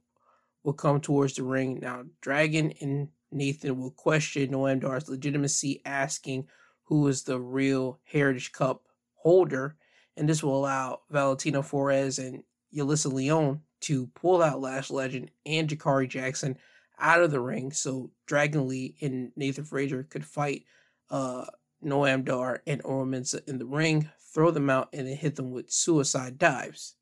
[0.62, 1.80] will come towards the ring.
[1.82, 6.46] Now, Dragon and Nathan will question Noam Dar's legitimacy, asking
[6.84, 9.74] who is the real Heritage Cup holder.
[10.16, 15.68] And this will allow Valentina Feroz and Yulisa Leon to pull out Lash Legend and
[15.68, 16.56] Jakara Jackson
[17.00, 20.64] out of the ring so Dragon Lee and Nathan Frazer could fight
[21.10, 21.44] uh,
[21.84, 25.70] Noam Dar and Mensah in the ring, throw them out, and then hit them with
[25.70, 26.96] suicide dives.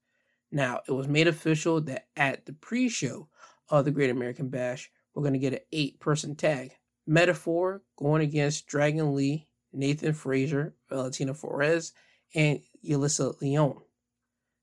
[0.53, 3.29] Now, it was made official that at the pre show
[3.69, 6.73] of the Great American Bash, we're going to get an eight person tag.
[7.07, 11.93] Meta-Four going against Dragon Lee, Nathan Frazer, Valentina Feroz,
[12.35, 13.81] and Yulisa Leon.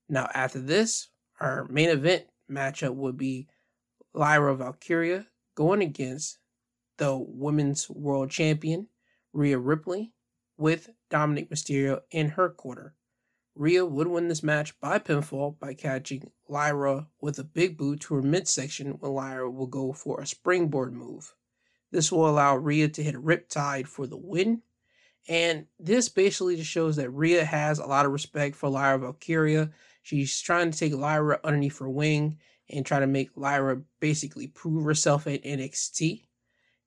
[0.08, 1.08] Now, after this,
[1.40, 3.48] our main event matchup would be
[4.14, 6.38] Lyra Valkyria going against
[6.98, 8.88] the women's world champion,
[9.32, 10.12] Rhea Ripley,
[10.56, 12.94] with Dominic Mysterio in her corner.
[13.56, 18.14] Rhea would win this match by pinfall by catching Lyra with a big boot to
[18.14, 21.34] her midsection when Lyra will go for a springboard move.
[21.90, 24.62] This will allow Rhea to hit a riptide for the win.
[25.28, 29.70] And this basically just shows that Rhea has a lot of respect for Lyra Valkyria.
[30.02, 32.38] She's trying to take Lyra underneath her wing
[32.70, 36.26] and try to make Lyra basically prove herself at NXT.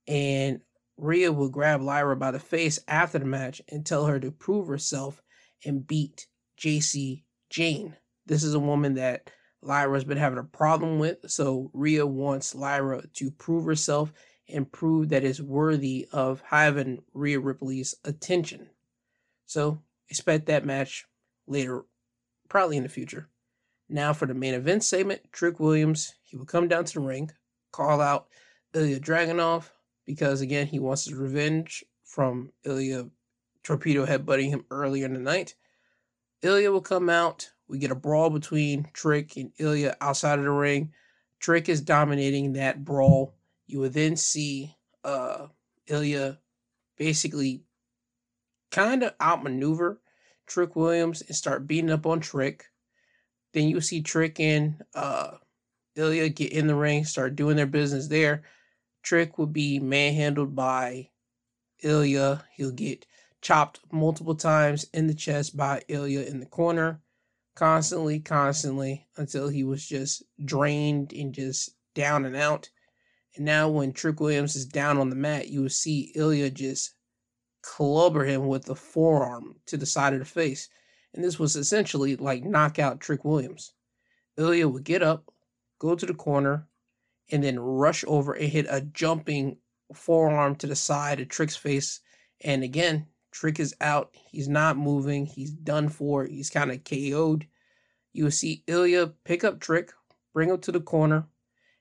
[0.08, 0.62] And
[0.98, 4.68] Rhea will grab Lyra by the face after the match and tell her to prove
[4.68, 5.22] herself
[5.66, 7.96] and beat Jacy Jayne.
[8.26, 9.30] This is a woman that
[9.62, 14.14] Lyra's been having a problem with, so Rhea wants Lyra to prove herself
[14.50, 18.70] and prove that it's worthy of having Rhea Ripley's attention.
[19.46, 21.06] So expect that match
[21.48, 21.84] later,
[22.50, 23.30] probably in the future.
[23.90, 27.32] Now for the main event segment, Trick Williams, he will come down to the ring,
[27.72, 28.28] call out
[28.74, 29.70] Ilya Dragunov
[30.06, 33.10] because again he wants his revenge from Ilya
[33.64, 35.56] torpedo headbutting him earlier in the night.
[36.42, 37.50] Ilya will come out.
[37.68, 40.94] We get a brawl between Trick and Ilya outside of the ring.
[41.40, 43.36] Trick is dominating that brawl.
[43.68, 45.48] You will then see uh,
[45.88, 46.40] Ilya
[46.98, 47.64] basically
[48.72, 50.02] kind of outmaneuver
[50.46, 52.66] Trick Williams and start beating up on Trick.
[53.54, 55.38] Then you see Trick and uh,
[55.96, 58.44] Ilya get in the ring, start doing their business there.
[59.04, 61.10] Trick will be manhandled by
[61.82, 62.44] Ilya.
[62.56, 63.06] He'll get
[63.42, 67.02] chopped multiple times in the chest by Ilya in the corner,
[67.56, 72.70] constantly, constantly, until he was just drained and just down and out.
[73.36, 76.94] And now, when Trick Williams is down on the mat, you will see Ilya just
[77.62, 80.70] clubber him with the forearm to the side of the face
[81.18, 83.74] and this was essentially like knockout Trick Williams.
[84.38, 85.34] Ilya would get up,
[85.80, 86.68] go to the corner,
[87.32, 89.58] and then rush over and hit a jumping
[89.96, 92.02] forearm to the side of Trick's face.
[92.42, 94.12] And again, Trick is out.
[94.30, 95.26] He's not moving.
[95.26, 96.24] He's done for.
[96.24, 97.48] He's kind of KO'd.
[98.14, 99.92] You will see Ilya pick up Trick,
[100.34, 101.26] bring him to the corner,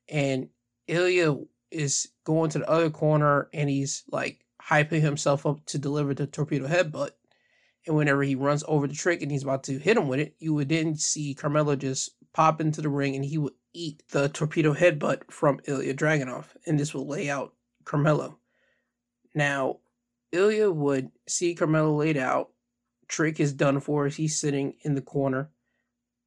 [0.08, 0.48] and
[0.88, 1.36] Ilya
[1.70, 6.26] is going to the other corner and he's like hyping himself up to deliver the
[6.26, 7.10] torpedo headbutt.
[7.86, 10.34] And whenever he runs over the trick and he's about to hit him with it,
[10.38, 14.28] you would then see Carmelo just pop into the ring and he would eat the
[14.28, 16.46] torpedo headbutt from Ilya Dragunov.
[16.66, 18.38] And this will lay out Carmelo.
[19.34, 19.78] Now,
[20.32, 22.50] Ilya would see Carmelo laid out.
[23.08, 25.50] Trick is done for as he's sitting in the corner.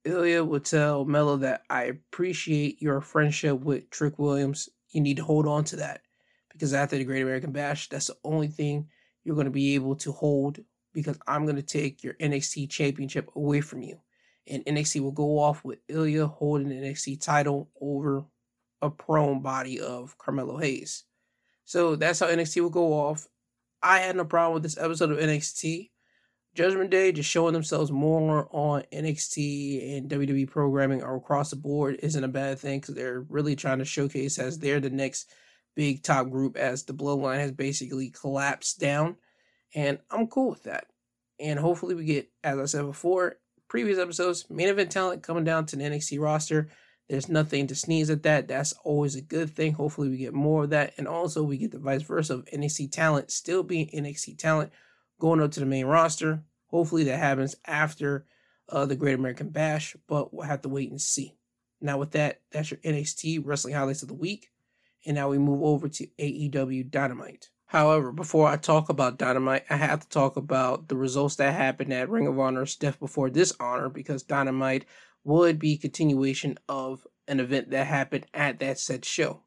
[0.05, 4.69] Ilya would tell Melo that I appreciate your friendship with Trick Williams.
[4.91, 6.01] You need to hold on to that
[6.51, 8.87] because after the Great American Bash, that's the only thing
[9.23, 10.59] you're going to be able to hold
[10.93, 13.99] because I'm going to take your NXT championship away from you.
[14.47, 18.25] And NXT will go off with Ilya holding the NXT title over
[18.81, 21.03] a prone body of Carmelo Hayes.
[21.65, 23.27] So that's how NXT will go off.
[23.81, 25.91] I had no problem with this episode of NXT.
[26.55, 31.99] Judgment Day just showing themselves more on NXT and WWE programming or across the board
[32.01, 35.31] isn't a bad thing because they're really trying to showcase as they're the next
[35.75, 39.15] big top group as the bloodline has basically collapsed down.
[39.75, 40.87] And I'm cool with that.
[41.39, 45.65] And hopefully we get, as I said before, previous episodes, main event talent coming down
[45.67, 46.69] to the NXT roster.
[47.07, 48.47] There's nothing to sneeze at that.
[48.47, 49.73] That's always a good thing.
[49.73, 50.93] Hopefully we get more of that.
[50.97, 54.71] And also we get the vice versa of NXT talent still being NXT talent
[55.19, 56.43] going up to the main roster.
[56.67, 58.25] Hopefully that happens after
[58.67, 61.35] uh, the Great American Bash, but we'll have to wait and see.
[61.81, 64.51] Now, with that, that's your NXT Wrestling Highlights of the Week.
[65.05, 67.49] And now we move over to AEW Dynamite.
[67.69, 71.93] However, before I talk about Dynamite, I have to talk about the results that happened
[71.93, 74.85] at Ring of Honor's Death Before Dishonor because Dynamite
[75.23, 79.43] would be continuation of an event that happened at that said show.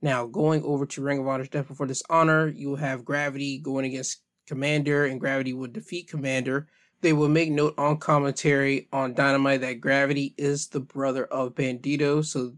[0.00, 3.84] Now, going over to Ring of Honor's Death Before Dishonor, you will have Gravity going
[3.84, 6.68] against Commander, and Gravity would defeat Commander.
[7.02, 12.24] They will make note on commentary on Dynamite that Gravity is the brother of Bandido,
[12.24, 12.54] so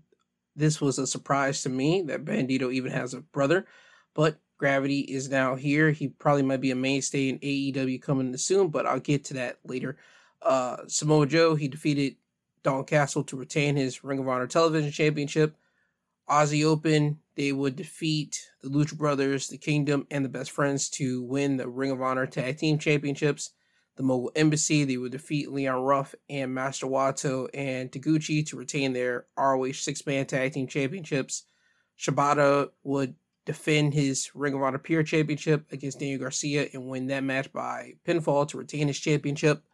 [0.55, 3.67] this was a surprise to me that Bandido even has a brother.
[4.15, 5.91] But Gravity is now here.
[5.93, 9.59] He probably might be a mainstay in AEW coming soon, but I'll get to that
[9.65, 9.97] later.
[10.43, 12.17] Uh, Samoa Joe, he defeated
[12.65, 15.57] Dalton Castle to retain his Ring of Honor Television Championship.
[16.29, 21.23] Aussie Open, they would defeat the Lucha Brothers, the Kingdom, and the Best Friends to
[21.23, 23.51] win the Ring of Honor Tag Team Championships.
[23.97, 28.93] The Mogul Embassy, they would defeat Leon Ruff and Master Wato and Taguchi to retain
[28.93, 31.45] their ROH six man tag team championships.
[31.99, 33.17] Shibata would
[33.49, 37.95] defend his Ring of Honor Pure Championship against Daniel Garcia and win that match by
[38.07, 39.65] pinfall to retain his championship.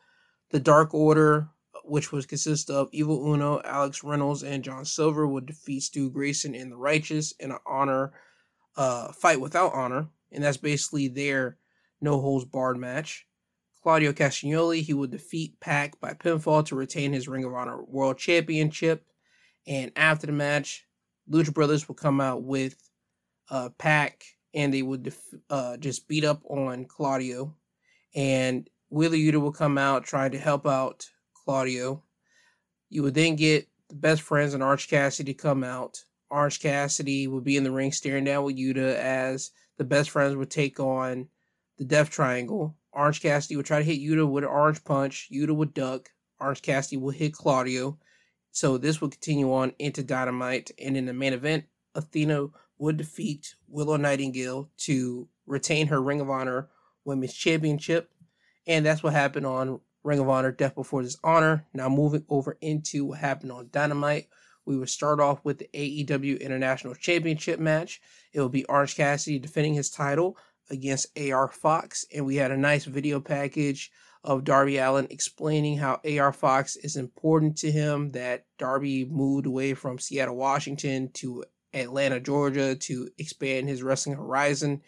[0.50, 1.48] The Dark Order
[1.82, 6.54] which would consist of Evil Uno, Alex Reynolds, and John Silver, would defeat Stu Grayson
[6.54, 8.12] and the Righteous in an honor
[8.76, 11.58] uh, fight without honor, and that's basically their
[12.00, 13.26] no holds barred match.
[13.82, 18.18] Claudio Castagnoli, he would defeat Pac by pinfall to retain his Ring of Honor World
[18.18, 19.04] Championship.
[19.66, 20.86] And after the match,
[21.30, 22.76] Lucha Brothers would come out with
[23.50, 27.54] uh, Pac and they would def- uh, just beat up on Claudio.
[28.14, 31.06] And Wheeler Yuta would come out trying to help out
[31.44, 32.02] Claudio.
[32.90, 35.98] You would then get the best friends and Arch Cassidy to come out.
[36.30, 40.34] Orange Cassidy would be in the ring staring down with Yuta as the best friends
[40.34, 41.28] would take on
[41.78, 42.74] the Death Triangle.
[42.92, 45.28] Orange Cassidy would try to hit Yuta with an orange punch.
[45.32, 46.08] Yuta would duck.
[46.40, 47.98] Orange Cassidy would hit Claudio.
[48.52, 50.70] So this would continue on into Dynamite.
[50.78, 52.48] And in the main event, Athena
[52.84, 56.68] would defeat Willow Nightingale to retain her Ring of Honor
[57.04, 58.10] Women's Championship.
[58.66, 61.66] And that's what happened on Ring of Honor, Death Before Dishonor.
[61.72, 64.28] Now moving over into what happened on Dynamite.
[64.66, 68.00] We would start off with the AEW International Championship match.
[68.32, 70.36] It will be Orange Cassidy defending his title
[70.70, 72.04] against AR Fox.
[72.14, 73.90] And we had a nice video package
[74.22, 79.74] of Darby Allin explaining how AR Fox is important to him, that Darby moved away
[79.74, 84.82] from Seattle, Washington to Atlanta, Georgia to expand his wrestling horizon.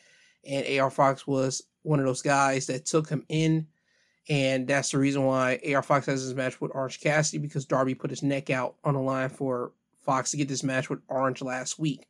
[0.49, 3.67] And AR Fox was one of those guys that took him in
[4.29, 7.95] and that's the reason why AR Fox has his match with Orange Cassidy because Darby
[7.95, 11.43] put his neck out on the line for Fox to get this match with Orange
[11.43, 12.07] last week.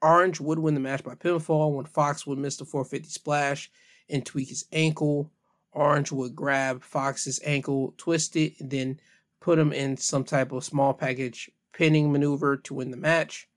[0.00, 3.70] Orange would win the match by pinfall when Fox would miss the 450 splash
[4.08, 5.30] and tweak his ankle.
[5.72, 9.00] Orange would grab Fox's ankle, twist it, and then
[9.40, 13.48] put him in some type of small package pinning maneuver to win the match.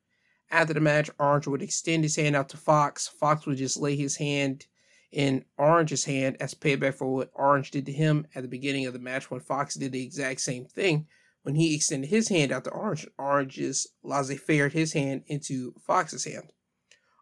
[0.49, 3.07] After the match, Orange would extend his hand out to Fox.
[3.07, 4.65] Fox would just lay his hand
[5.12, 8.93] in Orange's hand as payback for what Orange did to him at the beginning of
[8.93, 11.07] the match when Fox did the exact same thing.
[11.43, 15.73] When he extended his hand out to Orange, Orange just laissez faire his hand into
[15.86, 16.51] Fox's hand.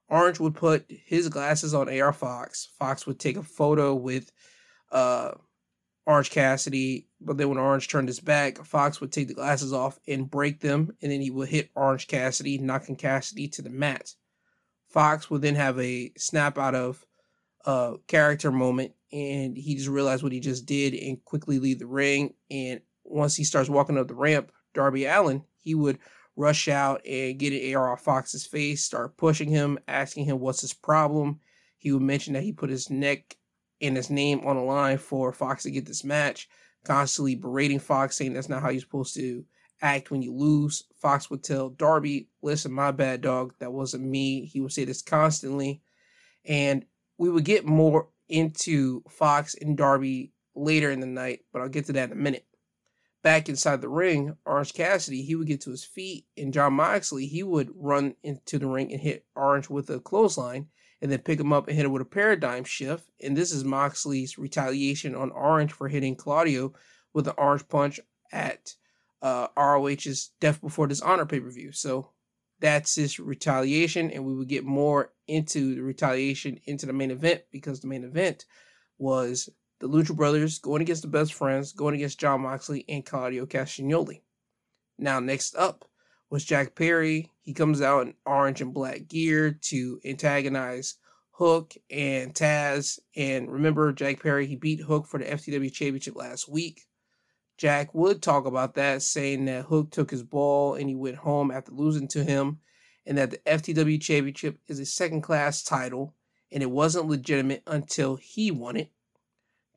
[0.08, 2.70] Orange would put his glasses on AR Fox.
[2.78, 4.32] Fox would take a photo with
[4.92, 5.32] uh,
[6.08, 10.00] Orange Cassidy, but then when Orange turned his back, Fox would take the glasses off
[10.08, 14.14] and break them, and then he would hit Orange Cassidy, knocking Cassidy to the mat.
[14.90, 17.04] Fox would then have a snap out of
[17.66, 21.88] uh, character moment, and he just realized what he just did and quickly leave the
[21.88, 22.36] ring.
[22.52, 25.98] And once he starts walking up the ramp, Darby Allin, he would
[26.36, 30.62] rush out and get an AR off Fox's face, start pushing him, asking him what's
[30.62, 31.40] his problem.
[31.78, 33.38] He would mention that he put his neck
[33.82, 36.48] and his name on the line for Fox to get this match,
[36.86, 39.44] constantly berating Fox, saying that's not how you're supposed to
[39.82, 40.84] act when you lose.
[40.96, 43.54] Fox would tell Darby, listen, my bad, dog.
[43.60, 44.46] That wasn't me.
[44.46, 45.82] He would say this constantly.
[46.46, 46.86] And
[47.18, 51.86] we would get more into Fox and Darby later in the night, but I'll get
[51.86, 52.46] to that in a minute.
[53.24, 57.26] Back inside the ring, Orange Cassidy, he would get to his feet, and Jon Moxley,
[57.26, 60.68] he would run into the ring and hit Orange with a clothesline.
[61.06, 63.08] And then pick him up and hit him with a paradigm shift.
[63.22, 66.74] And this is Moxley's retaliation on Orange for hitting Claudio
[67.14, 68.00] with an orange punch
[68.32, 68.74] at
[69.22, 71.72] uh, ROH's Death Before Dishonor pay per view.
[71.72, 72.10] So
[72.60, 77.44] that's his retaliation, and we would get more into the retaliation into the main event
[77.52, 78.46] because the main event
[78.98, 79.48] was
[79.82, 84.22] the Lucha Brothers going against the Best Friends, going against Jon Moxley and Claudio Castagnoli.
[84.98, 85.86] Now, next up
[86.30, 87.32] was Jack Perry.
[87.42, 90.96] He comes out in orange and black gear to antagonize
[91.32, 93.00] Hook and Taz.
[93.16, 96.82] And remember, Jack Perry, he beat Hook for the FTW Championship last week.
[97.58, 101.52] Jack would talk about that, saying that Hook took his ball and he went home
[101.52, 102.60] after losing to him,
[103.06, 106.16] and that the FTW Championship is a second class title
[106.52, 108.92] and it wasn't legitimate until he won it.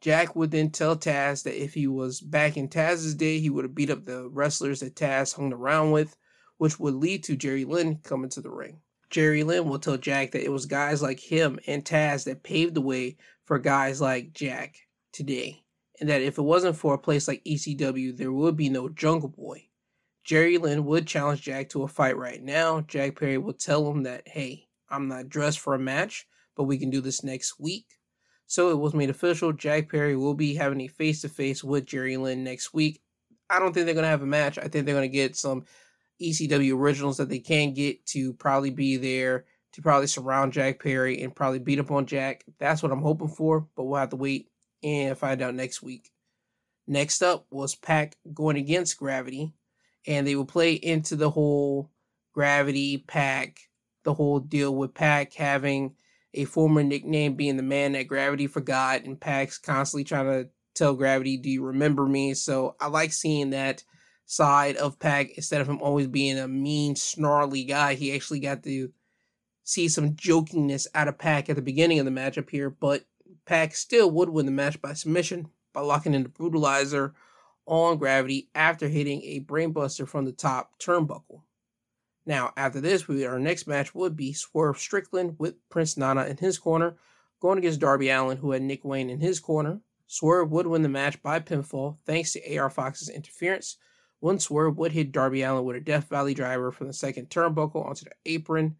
[0.00, 3.64] Jack would then tell Taz that if he was back in Taz's day, he would
[3.64, 6.16] have beat up the wrestlers that Taz hung around with,
[6.58, 8.80] which would lead to Jerry Lynn coming to the ring.
[9.10, 12.74] Jerry Lynn will tell Jack that it was guys like him and Taz that paved
[12.74, 14.76] the way for guys like Jack
[15.12, 15.64] today,
[15.98, 19.30] and that if it wasn't for a place like ECW, there would be no Jungle
[19.30, 19.64] Boy.
[20.24, 22.82] Jerry Lynn would challenge Jack to a fight right now.
[22.82, 26.76] Jack Perry will tell him that, hey, I'm not dressed for a match, but we
[26.76, 27.86] can do this next week.
[28.46, 29.52] So it was made official.
[29.52, 33.00] Jack Perry will be having a face to face with Jerry Lynn next week.
[33.48, 34.58] I don't think they're going to have a match.
[34.58, 35.64] I think they're going to get some
[36.20, 41.22] ECW originals that they can get to probably be there to probably surround Jack Perry
[41.22, 42.44] and probably beat up on Jack.
[42.58, 44.50] That's what I'm hoping for, but we'll have to wait
[44.82, 46.10] and find out next week.
[46.86, 49.52] Next up was Pac going against Gravity,
[50.06, 51.90] and they will play into the whole
[52.32, 53.60] Gravity Pac,
[54.04, 55.94] the whole deal with Pac having
[56.34, 60.94] a former nickname being the man that Gravity forgot, and Pac's constantly trying to tell
[60.94, 62.34] Gravity, Do you remember me?
[62.34, 63.82] So I like seeing that
[64.28, 67.94] side of Pac instead of him always being a mean, snarly guy.
[67.94, 68.92] He actually got to
[69.64, 73.06] see some jokingness out of Pac at the beginning of the matchup here, but
[73.46, 77.12] Pac still would win the match by submission by locking in the brutalizer
[77.64, 81.40] on Gravity after hitting a brainbuster from the top turnbuckle.
[82.26, 86.36] Now, after this, we, our next match would be Swerve Strickland with Prince Nana in
[86.36, 86.96] his corner,
[87.40, 89.80] going against Darby Allin, who had Nick Wayne in his corner.
[90.06, 93.78] Swerve would win the match by pinfall thanks to AR Fox's interference.
[94.20, 97.86] One Swerve would hit Darby Allin with a Death Valley driver from the second turnbuckle
[97.86, 98.76] onto the apron.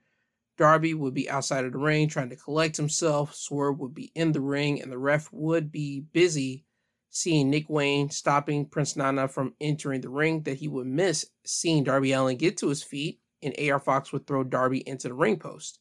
[0.57, 3.35] Darby would be outside of the ring trying to collect himself.
[3.35, 6.65] Swerve would be in the ring, and the ref would be busy
[7.11, 11.85] seeing Nick Wayne stopping Prince Nana from entering the ring that he would miss seeing
[11.85, 15.39] Darby Allin get to his feet and AR Fox would throw Darby into the ring
[15.39, 15.79] post.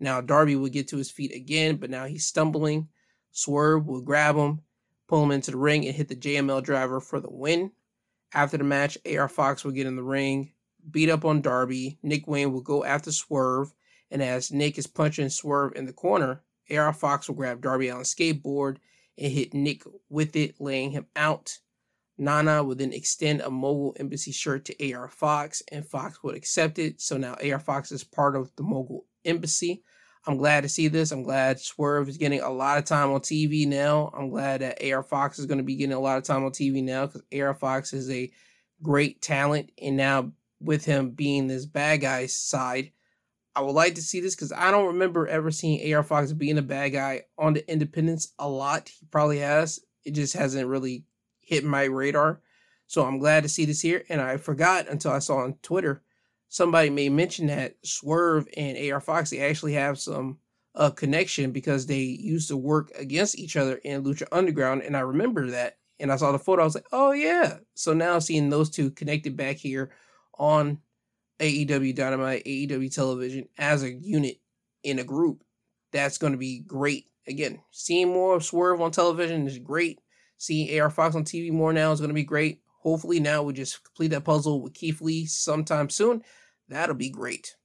[0.00, 2.88] Now Darby would get to his feet again, but now he's stumbling.
[3.30, 4.62] Swerve would grab him,
[5.06, 7.72] pull him into the ring, and hit the JML driver for the win.
[8.34, 10.52] After the match, AR Fox will get in the ring,
[10.90, 11.98] beat up on Darby.
[12.02, 13.72] Nick Wayne will go after Swerve,
[14.10, 18.14] and as Nick is punching Swerve in the corner, AR Fox will grab Darby Allin's
[18.14, 18.76] skateboard
[19.16, 21.58] and hit Nick with it, laying him out.
[22.18, 26.78] Nana would then extend a Mogul Embassy shirt to AR Fox, and Fox would accept
[26.78, 27.00] it.
[27.00, 29.84] So now AR Fox is part of the Mogul Embassy.
[30.28, 31.10] I'm glad to see this.
[31.10, 34.12] I'm glad Swerve is getting a lot of time on TV now.
[34.14, 36.50] I'm glad that AR Fox is going to be getting a lot of time on
[36.50, 38.30] TV now because AR Fox is a
[38.82, 39.72] great talent.
[39.80, 42.92] And now, with him being this bad guy side,
[43.56, 46.58] I would like to see this because I don't remember ever seeing AR Fox being
[46.58, 48.90] a bad guy on the independents a lot.
[48.90, 49.80] He probably has.
[50.04, 51.04] It just hasn't really
[51.40, 52.42] hit my radar.
[52.86, 54.04] So I'm glad to see this here.
[54.10, 56.02] And I forgot until I saw on Twitter
[56.48, 60.38] somebody may mention that Swerve and AR Fox they actually have some
[60.74, 65.00] uh, connection because they used to work against each other in Lucha Underground, and I
[65.00, 65.76] remember that.
[66.00, 67.56] And I saw the photo, I was like, oh yeah.
[67.74, 69.90] So now seeing those two connected back here
[70.38, 70.78] on
[71.40, 74.36] AEW Dynamite, AEW Television as a unit
[74.84, 75.42] in a group,
[75.92, 77.06] that's going to be great.
[77.26, 80.00] Again, seeing more of Swerve on television is great.
[80.38, 82.60] Seeing AR Fox on TV more now is going to be great.
[82.78, 86.22] Hopefully, now we just complete that puzzle with Keith Lee sometime soon.
[86.68, 87.56] That'll be great.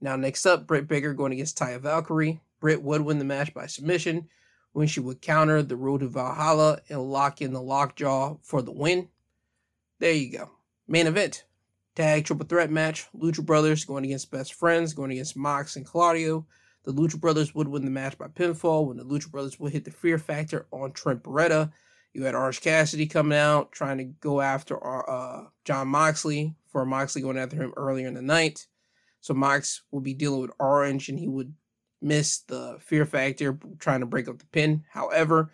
[0.00, 2.40] Now, next up, Britt Baker going against Taya Valkyrie.
[2.60, 4.28] Britt would win the match by submission
[4.72, 8.72] when she would counter the Road to Valhalla and lock in the lockjaw for the
[8.72, 9.08] win.
[9.98, 10.50] There you go.
[10.86, 11.44] Main event.
[11.94, 13.06] Tag triple threat match.
[13.16, 16.46] Lucha Brothers going against Best Friends, going against Mox and Claudio.
[16.84, 19.84] The Lucha Brothers would win the match by pinfall when the Lucha Brothers would hit
[19.84, 21.72] the Fear Factor on Trent Beretta
[22.12, 24.78] you had Orange Cassidy coming out trying to go after
[25.08, 28.66] uh, Jon Moxley for Moxley going after him earlier in the night.
[29.20, 31.54] So Mox will be dealing with Orange and he would
[32.00, 34.84] miss the Fear Factor trying to break up the pin.
[34.90, 35.50] However,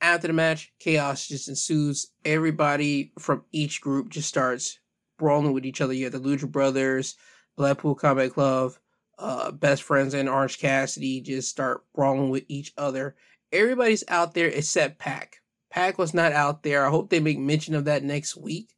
[0.00, 2.12] after the match, chaos just ensues.
[2.24, 4.78] Everybody from each group just starts
[5.18, 5.92] brawling with each other.
[5.92, 7.16] You have the Lucha Brothers,
[7.56, 8.74] Blackpool Combat Club,
[9.18, 13.16] uh, best friends and Orange Cassidy just start brawling with each other.
[13.52, 15.40] Everybody's out there except Pac.
[15.70, 16.86] Pac was not out there.
[16.86, 18.74] I hope they make mention of that next week,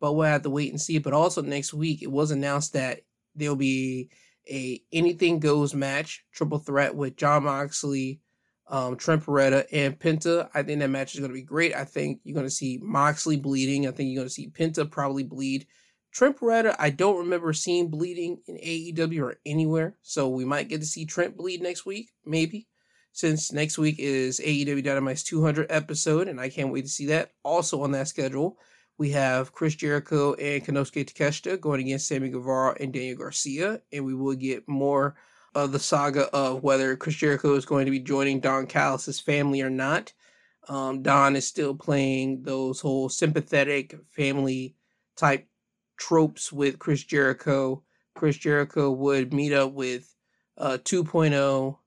[0.00, 0.98] but we'll have to wait and see.
[0.98, 3.00] But also next week, it was announced that
[3.34, 4.10] there'll be
[4.48, 8.20] a anything goes match, triple threat with Jon Moxley,
[8.68, 10.48] um, Trent Beretta, and Penta.
[10.54, 11.74] I think that match is going to be great.
[11.74, 13.86] I think you're going to see Moxley bleeding.
[13.86, 15.66] I think you're going to see Penta probably bleed.
[16.12, 20.80] Trent Beretta, I don't remember seeing bleeding in AEW or anywhere, so we might get
[20.80, 22.66] to see Trent bleed next week, maybe.
[23.18, 27.32] Since next week is AEW Dynamite's 200 episode, and I can't wait to see that.
[27.42, 28.58] Also on that schedule,
[28.96, 34.04] we have Chris Jericho and Konosuke Takeshita going against Sammy Guevara and Daniel Garcia, and
[34.04, 35.16] we will get more
[35.56, 39.62] of the saga of whether Chris Jericho is going to be joining Don Callis' family
[39.62, 40.12] or not.
[40.68, 44.76] Um, Don is still playing those whole sympathetic family
[45.16, 45.48] type
[45.96, 47.82] tropes with Chris Jericho.
[48.14, 50.14] Chris Jericho would meet up with
[50.56, 51.78] uh, 2.0,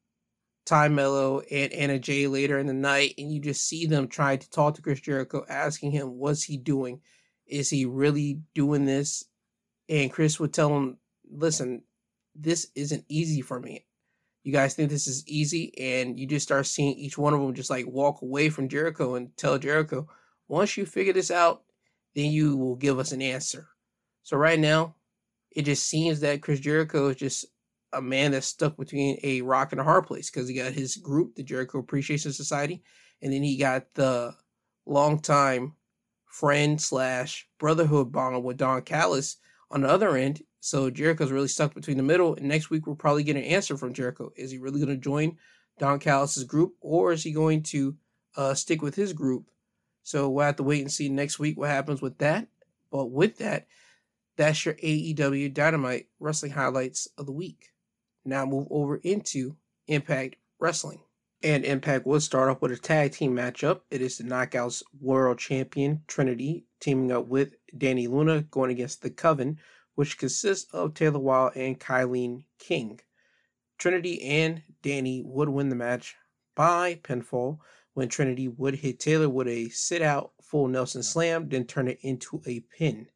[0.65, 4.39] Tay Melo and Anna Jay later in the night, and you just see them trying
[4.39, 7.01] to talk to Chris Jericho, asking him, What's he doing?
[7.47, 9.25] Is he really doing this?
[9.89, 10.97] And Chris would tell him,
[11.29, 11.83] Listen,
[12.35, 13.85] this isn't easy for me.
[14.43, 17.53] You guys think this is easy, and you just start seeing each one of them
[17.53, 20.07] just like walk away from Jericho and tell Jericho,
[20.47, 21.63] once you figure this out,
[22.15, 23.69] then you will give us an answer.
[24.23, 24.95] So right now,
[25.51, 27.45] it just seems that Chris Jericho is just
[27.93, 30.97] a man that's stuck between a rock and a hard place because he got his
[30.97, 32.83] group, the Jericho Appreciation Society,
[33.21, 34.35] and then he got the
[34.85, 35.73] longtime
[36.25, 39.37] friend slash brotherhood bond with Don Callis
[39.69, 40.41] on the other end.
[40.59, 42.35] So Jericho's really stuck between the middle.
[42.35, 44.31] And next week we'll probably get an answer from Jericho.
[44.35, 45.37] Is he really going to join
[45.79, 47.95] Don Callis's group, or is he going to
[48.37, 49.49] uh, stick with his group?
[50.03, 52.47] So we'll have to wait and see next week what happens with that.
[52.91, 53.67] But with that,
[54.37, 57.70] that's your AEW Dynamite wrestling highlights of the week.
[58.23, 59.55] Now move over into
[59.87, 60.99] Impact Wrestling.
[61.43, 63.81] And Impact will start off with a tag team matchup.
[63.89, 69.09] It is the Knockouts World Champion Trinity teaming up with Dani Luna going against the
[69.09, 69.57] Coven,
[69.95, 72.99] which consists of Taylor Wilde and Kilynn King.
[73.79, 76.15] Trinity and Dani would win the match
[76.55, 77.57] by pinfall
[77.93, 81.97] when Trinity would hit Taylor with a sit out full Nelson slam, then turn it
[82.01, 83.07] into a pin.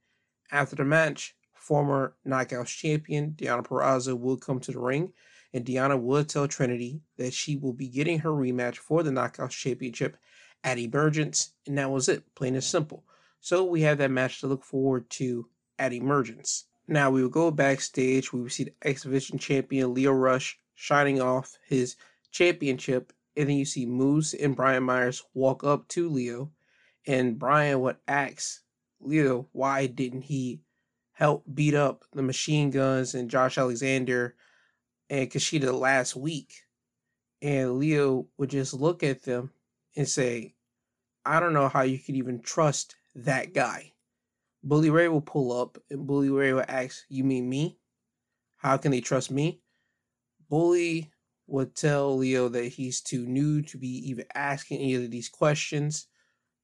[0.51, 1.35] After the match,
[1.65, 5.11] former Knockouts champion Deonna Purrazzo would come to the ring,
[5.51, 9.49] and Deonna would tell Trinity that she will be getting her rematch for the Knockouts
[9.49, 10.15] championship
[10.63, 13.03] at Emergence, and that was it, plain and simple.
[13.39, 15.47] So we have that match to look forward to
[15.79, 16.65] at Emergence.
[16.87, 18.31] Now we will go backstage.
[18.31, 21.95] We will see the X Division champion Lio Rush shining off his
[22.31, 26.51] championship, and then you see Moose and Brian Myers walk up to Lio,
[27.07, 28.61] and Brian would ask
[28.99, 30.61] Lio why didn't he
[31.15, 34.35] help beat up the machine guns and Josh Alexander
[35.09, 36.53] and Kushida last week?
[37.41, 39.51] And Lio would just look at them
[39.95, 40.55] and say,
[41.25, 43.93] I don't know how you could even trust that guy.
[44.63, 47.79] Bully Ray will pull up and Bully Ray will ask, You mean me?
[48.57, 49.61] How can they trust me?
[50.49, 51.11] Bully
[51.47, 56.07] would tell Lio that he's too new to be even asking any of these questions.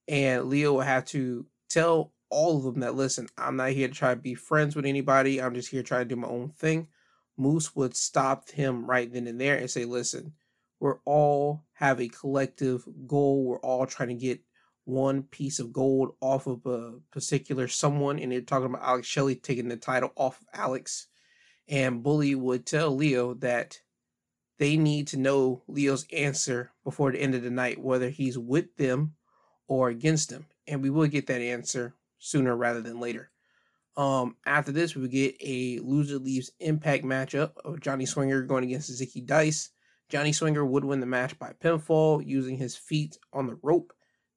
[0.08, 3.94] And Lio will have to tell all of them that listen, I'm not here to
[3.94, 5.42] try to be friends with anybody.
[5.42, 6.88] I'm just here trying to do my own thing.
[7.38, 10.34] Moose would stop him right then and there and say, listen,
[10.80, 13.44] we're all have a collective goal.
[13.46, 14.42] We're all trying to get
[14.86, 18.18] one piece of gold off of a particular someone.
[18.18, 21.08] And they're talking about Alex Shelley taking the title off of Alex.
[21.68, 23.82] And Bully would tell Lio that
[24.58, 28.76] they need to know Lio's answer before the end of the night, whether he's with
[28.78, 29.14] them
[29.68, 30.46] or against them.
[30.68, 33.32] And we will get that answer sooner rather than later.
[33.97, 38.89] Um, after this, we get a loser leaves impact matchup of Johnny Swinger going against
[38.91, 39.72] Zicky Dice.
[40.07, 43.91] Johnny Swinger would win the match by pinfall using his feet on the rope.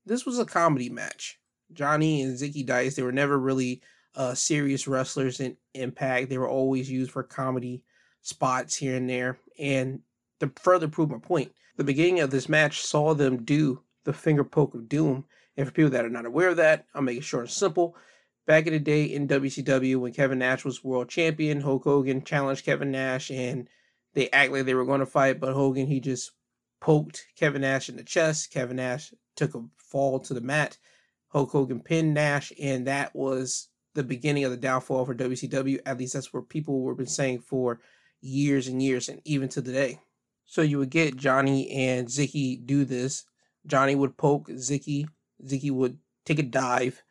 [0.05, 1.39] This was a comedy match.
[1.73, 3.83] Johnny and Zicky Dice, they were never really
[4.17, 6.31] uh, serious wrestlers in Impact.
[6.31, 7.83] They were always used for comedy
[8.23, 9.39] spots here and there.
[9.59, 10.01] And
[10.41, 14.45] to further prove my point, the beginning of this match saw them do the finger
[14.45, 15.25] poke of doom
[15.57, 17.97] and for people that are not aware of that, I'll make it short and simple.
[18.47, 22.65] Back in the day in WCW, when Kevin Nash was world champion, Hulk Hogan challenged
[22.65, 23.69] Kevin Nash, and
[24.13, 26.33] they act like they were going to fight, but Hogan he just
[26.81, 28.53] poked Kevin Nash in the chest.
[28.53, 30.77] Kevin Nash took a fall to the mat.
[31.29, 35.81] Hulk Hogan pinned Nash, and that was the beginning of the downfall for WCW.
[35.87, 37.81] At least that's what people were been saying for
[38.21, 40.01] years and years, and even to today.
[40.45, 43.25] So you would get Johnny and Zicky do this.
[43.67, 45.09] Johnny would poke Zicky
[45.47, 47.03] Zicky would take a dive.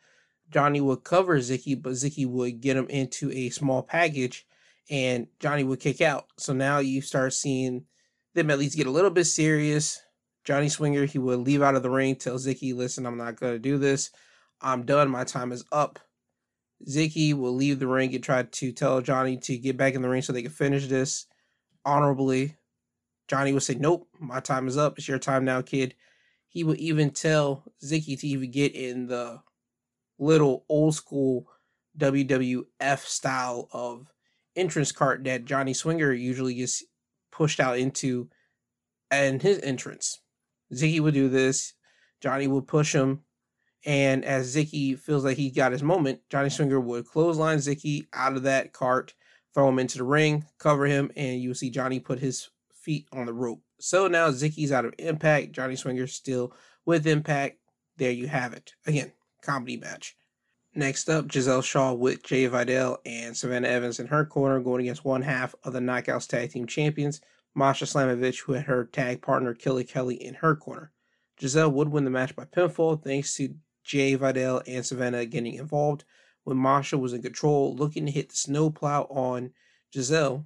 [0.51, 4.45] Johnny would cover Zicky, but Zicky would get him into a small package.
[4.89, 6.27] and Johnny would kick out.
[6.37, 7.85] So now you start seeing
[8.33, 10.01] them at least get a little bit serious.
[10.43, 13.53] Johnny Swinger, he would leave out of the ring, tell Zicky, listen, I'm not going
[13.53, 14.11] to do this.
[14.61, 15.09] I'm done.
[15.09, 15.99] My time is up.
[16.85, 20.09] Zicky will leave the ring and try to tell Johnny to get back in the
[20.09, 21.27] ring so they can finish this
[21.85, 22.57] honorably.
[23.29, 24.97] Johnny would say, Nope, my time is up.
[24.97, 25.95] It's your time now, kid.
[26.53, 29.41] He would even tell Zicky to even get in the
[30.19, 31.47] little old school
[31.97, 34.05] WWF style of
[34.55, 36.83] entrance cart that Johnny Swinger usually gets
[37.31, 38.29] pushed out into
[39.09, 40.21] and his entrance.
[40.71, 41.73] Zicky would do this.
[42.21, 43.23] Johnny would push him.
[43.83, 48.37] And as Zicky feels like he got his moment, Johnny Swinger would clothesline Zicky out
[48.37, 49.15] of that cart,
[49.55, 53.25] throw him into the ring, cover him, and you'll see Johnny put his feet on
[53.25, 53.62] the rope.
[53.79, 55.51] So now Zicky's out of Impact.
[55.51, 56.53] Johnny Swinger's still
[56.85, 57.57] with Impact.
[57.97, 58.73] There you have it.
[58.85, 59.11] Again,
[59.41, 60.15] comedy match.
[60.75, 65.05] Next up, Giselle Shaw with Jai Vidal and Savannah Evans in her corner going against
[65.05, 67.21] one half of the Knockouts Tag Team Champions,
[67.53, 70.91] Masha Slamovich, who had her tag partner Killer Kelly in her corner.
[71.39, 73.53] Giselle would win the match by pinfall thanks to
[73.83, 76.05] Jai Vidal and Savannah getting involved.
[76.43, 79.51] When Masha was in control, looking to hit the snowplow on
[79.93, 80.45] Giselle,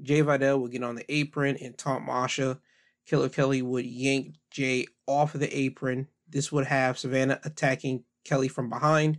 [0.00, 2.58] Jai Vidal would get on the apron and taunt Masha.
[3.06, 6.08] Killer Kelly would yank Jai off of the apron.
[6.28, 9.18] This would have Savannah attacking Kelly from behind.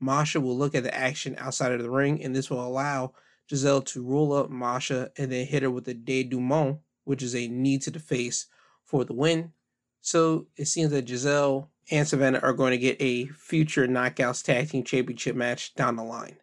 [0.00, 3.12] Masha will look at the action outside of the ring, and this will allow
[3.48, 7.48] Giselle to roll up Masha and then hit her with a dénouement, which is a
[7.48, 8.46] knee to the face
[8.84, 9.52] for the win.
[10.00, 14.70] So it seems that Giselle and Savannah are going to get a future Knockouts Tag
[14.70, 16.38] Team Championship match down the line.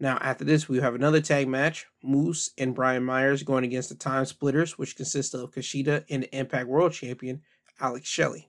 [0.00, 3.94] Now, after this, we have another tag match Moose and Brian Myers going against the
[3.94, 7.42] Time Splitters, which consist of Kushida and the Impact World Champion,
[7.78, 8.48] Alex Shelley.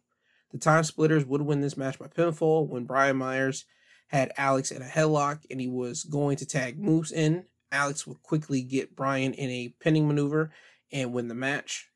[0.51, 3.65] The Time Splitters would win this match by pinfall when Brian Myers
[4.07, 7.45] had Alex in a headlock and he was going to tag Moose in.
[7.71, 10.51] Alex would quickly get Brian in a pinning maneuver
[10.91, 11.89] and win the match.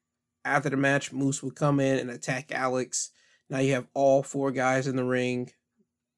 [0.43, 3.11] After the match, Moose would come in and attack Alex.
[3.49, 5.51] Now you have all four guys in the ring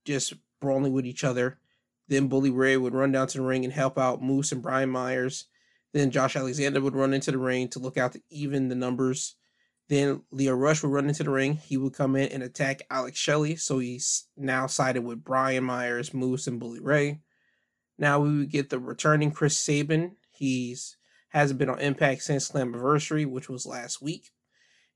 [0.06, 1.60] just brawling with each other.
[2.08, 4.90] Then Bully Ray would run down to the ring and help out Moose and Brian
[4.90, 5.46] Myers.
[5.94, 9.36] Then Josh Alexander would run into the ring to look out to even the numbers.
[9.90, 11.54] Then Lio Rush would run into the ring.
[11.56, 13.56] He would come in and attack Alex Shelley.
[13.56, 17.22] So he's now sided with Brian Myers, Moose, and Bully Ray.
[17.98, 20.18] Now we would get the returning Chris Sabin.
[20.32, 20.98] He's
[21.30, 24.32] hasn't been on Impact since Slammiversary, which was last week.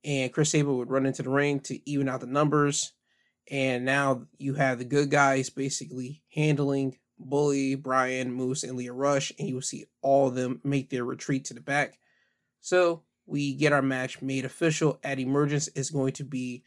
[0.03, 2.93] And Chris Sabin would run into the ring to even out the numbers.
[3.49, 9.31] And now you have the good guys basically handling Bully, Brian, Moose, and Lio Rush,
[9.37, 11.99] and you will see all of them make their retreat to the back.
[12.59, 16.63] So we get our match made official at Emergence is going to be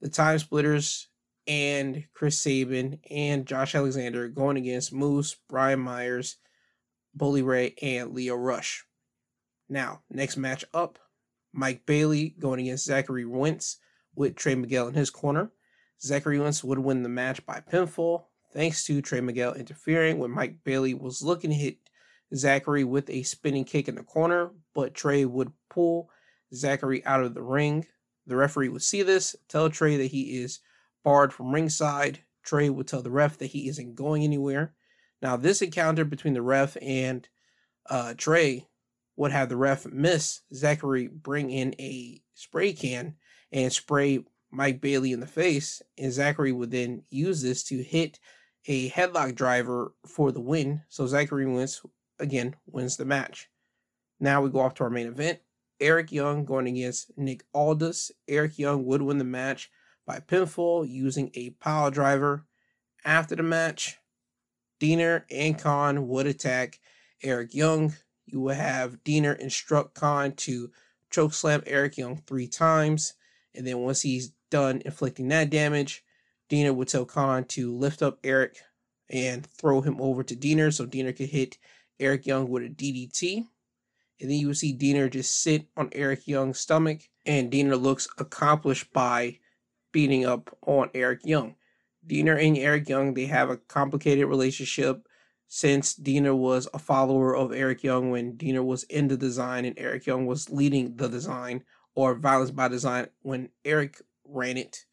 [0.00, 1.08] the Time Splitters
[1.46, 6.36] and Chris Sabin and Josh Alexander going against Moose, Brian Myers,
[7.14, 8.84] Bully Ray, and Lio Rush.
[9.68, 10.98] Now, next match up,
[11.52, 13.78] Mike Bailey going against Zachary Wentz
[14.14, 15.52] with Trey Miguel in his corner.
[16.02, 20.56] Zachary Wentz would win the match by pinfall thanks to Trey Miguel interfering when Mike
[20.64, 21.78] Bailey was looking to hit
[22.34, 26.10] Zachary with a spinning kick in the corner, but Trey would pull
[26.54, 27.86] Zachary out of the ring.
[28.26, 30.60] The referee would see this, tell Trey that he is
[31.02, 32.20] barred from ringside.
[32.42, 34.74] Trey would tell the ref that he isn't going anywhere.
[35.22, 37.28] Now, this encounter between the ref and
[37.88, 38.68] uh, Trey
[39.16, 43.16] would have the ref miss Zachary bring in a spray can
[43.52, 48.18] and spray Mike Bailey in the face, and Zachary would then use this to hit
[48.66, 50.82] a headlock driver for the win.
[50.88, 51.82] So Zachary wins
[52.18, 53.48] again, wins the match.
[54.18, 55.40] Now we go off to our main event.
[55.80, 58.12] Eric Young going against Nick Aldis.
[58.28, 59.70] Eric Young would win the match
[60.06, 62.44] by pinfall using a power driver.
[63.04, 63.96] After the match,
[64.78, 66.80] Deaner and Kon would attack
[67.22, 67.94] Eric Young.
[68.26, 70.70] You will have Deaner instruct Kon to
[71.10, 73.14] chokeslam Eric Young three times.
[73.54, 76.04] And then once he's done inflicting that damage,
[76.50, 78.58] Deaner would tell Kon to lift up Eric
[79.08, 81.58] and throw him over to Deaner so Deaner could hit
[81.98, 83.46] Eric Young with a DDT.
[84.20, 88.08] And then you would see Deaner just sit on Eric Young's stomach, and Deaner looks
[88.18, 89.38] accomplished by
[89.92, 91.54] beating up on Eric Young.
[92.06, 95.06] Deaner and Eric Young, they have a complicated relationship
[95.48, 99.78] since Deaner was a follower of Eric Young when Deaner was in the design and
[99.78, 104.84] Eric Young was leading the design or violence by design when Eric ran it.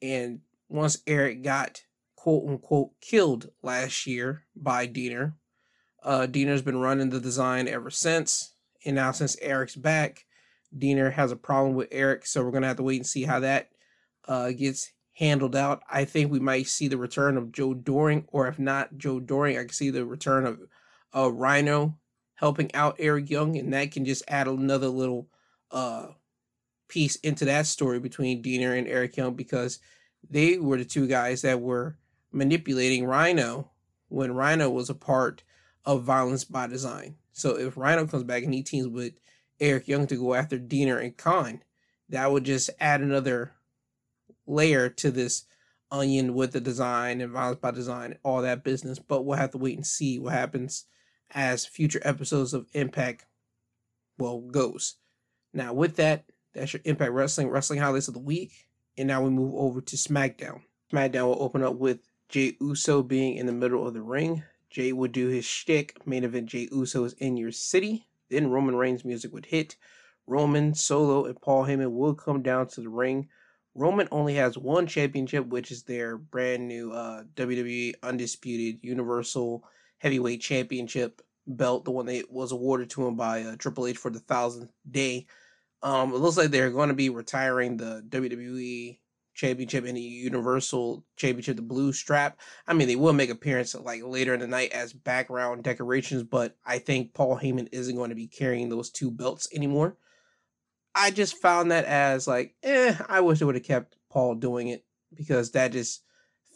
[0.00, 0.40] And
[0.70, 1.82] once Eric got
[2.16, 5.34] quote unquote killed last year by Deaner,
[6.02, 8.54] uh, Deaner's been running the design ever since.
[8.84, 10.24] And now, since Eric's back,
[10.76, 12.24] Deaner has a problem with Eric.
[12.24, 13.68] So we're going to have to wait and see how that
[14.26, 15.82] uh, gets handled out.
[15.90, 19.58] I think we might see the return of Joe Doering, or if not Joe Doering,
[19.58, 20.60] I can see the return of
[21.14, 21.98] uh, Rhino
[22.36, 25.28] helping out Eric Young, and that can just add another little
[25.70, 26.08] uh
[26.88, 29.78] piece into that story between Deaner and Eric Young because
[30.28, 31.96] they were the two guys that were
[32.32, 33.70] manipulating Rhino
[34.08, 35.42] when Rhino was a part
[35.84, 37.16] of Violence by Design.
[37.32, 39.14] So if Rhino comes back and he teams with
[39.60, 41.62] Eric Young to go after Deaner and Kon,
[42.08, 43.52] that would just add another
[44.46, 45.44] layer to this
[45.90, 48.98] onion with the design and Violence by Design, all that business.
[48.98, 50.86] But we'll have to wait and see what happens
[51.32, 53.24] as future episodes of Impact
[54.18, 54.96] well goes.
[55.52, 58.66] Now with that, that's your Impact Wrestling Wrestling Highlights of the Week.
[58.98, 60.62] And now we move over to SmackDown.
[60.92, 64.42] SmackDown will open up with Jey Uso being in the middle of the ring.
[64.70, 66.06] Jey would do his shtick.
[66.06, 68.06] Main event Jey Uso is in your city.
[68.28, 69.76] Then Roman Reigns music would hit.
[70.26, 73.28] Roman, Solo, and Paul Heyman will come down to the ring.
[73.74, 79.64] Roman only has one championship, which is their brand new uh, WWE Undisputed Universal
[79.98, 84.10] Heavyweight Championship belt, the one that was awarded to him by uh, Triple H for
[84.10, 85.26] the thousandth day.
[85.82, 88.98] Um, it looks like they're going to be retiring the WWE
[89.34, 92.38] Championship and the Universal Championship, the blue strap.
[92.66, 96.56] I mean, they will make appearance like later in the night as background decorations, but
[96.64, 99.96] I think Paul Heyman isn't going to be carrying those two belts anymore.
[100.94, 104.68] I just found that as like, eh, I wish they would have kept Paul doing
[104.68, 106.02] it because that just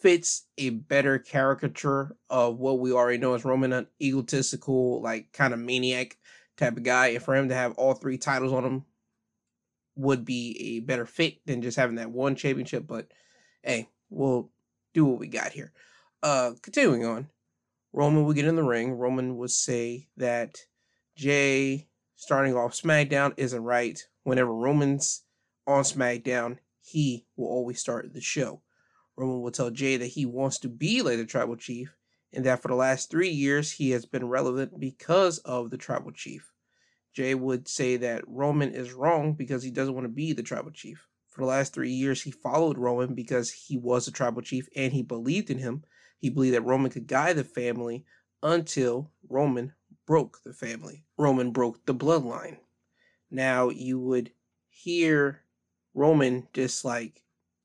[0.03, 5.55] fits a better caricature of what we already know as Roman, an egotistical, like kind
[5.55, 6.19] of maniac
[6.59, 7.09] type of guy.
[7.09, 8.85] And for him to have all three titles on him
[9.97, 12.87] would be a better fit than just having that one championship.
[12.87, 13.09] But
[13.63, 14.51] hey, we'll
[14.93, 15.73] do what we got here.
[16.23, 17.29] Uh, continuing on,
[17.93, 18.93] Roman would get in the ring.
[18.93, 20.59] Roman would say that
[21.17, 24.01] Jey starting off SmackDown isn't right.
[24.23, 25.23] Whenever Roman's
[25.67, 28.63] on SmackDown, he will always start the show.
[29.17, 31.95] Roman will tell Jey that he wants to be like the tribal chief
[32.33, 36.11] and that for the last three years he has been relevant because of the tribal
[36.11, 36.54] chief.
[37.15, 40.73] Jey would say that Roman is wrong because he doesn't want to be the tribal
[40.73, 41.07] chief.
[41.29, 44.93] For the last three years, he followed Roman because he was the tribal chief and
[44.93, 45.85] he believed in him.
[46.19, 48.05] He believed that Roman could guide the family
[48.43, 49.75] until Roman
[50.07, 51.05] broke the family.
[51.17, 52.59] Roman broke the bloodline.
[53.31, 54.33] Now you would
[54.69, 55.43] hear
[55.95, 57.23] Roman just like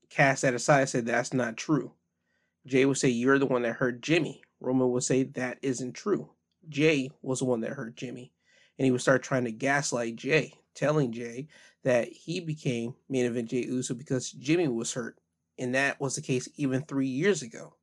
[0.09, 1.93] cast that aside and say that's not true.
[2.67, 4.43] Jey would say, You're the one that hurt Jimmy.
[4.59, 6.29] Roman would say, That isn't true.
[6.67, 8.31] Jey was the one that hurt Jimmy
[8.79, 11.49] and he would start trying to gaslight Jey, telling Jey
[11.83, 15.17] that he became main event Jey Uso because Jimmy was hurt,
[15.59, 17.75] and that was the case even three years ago.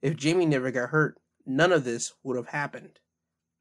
[0.00, 2.98] If Jimmy never got hurt, none of this would have happened.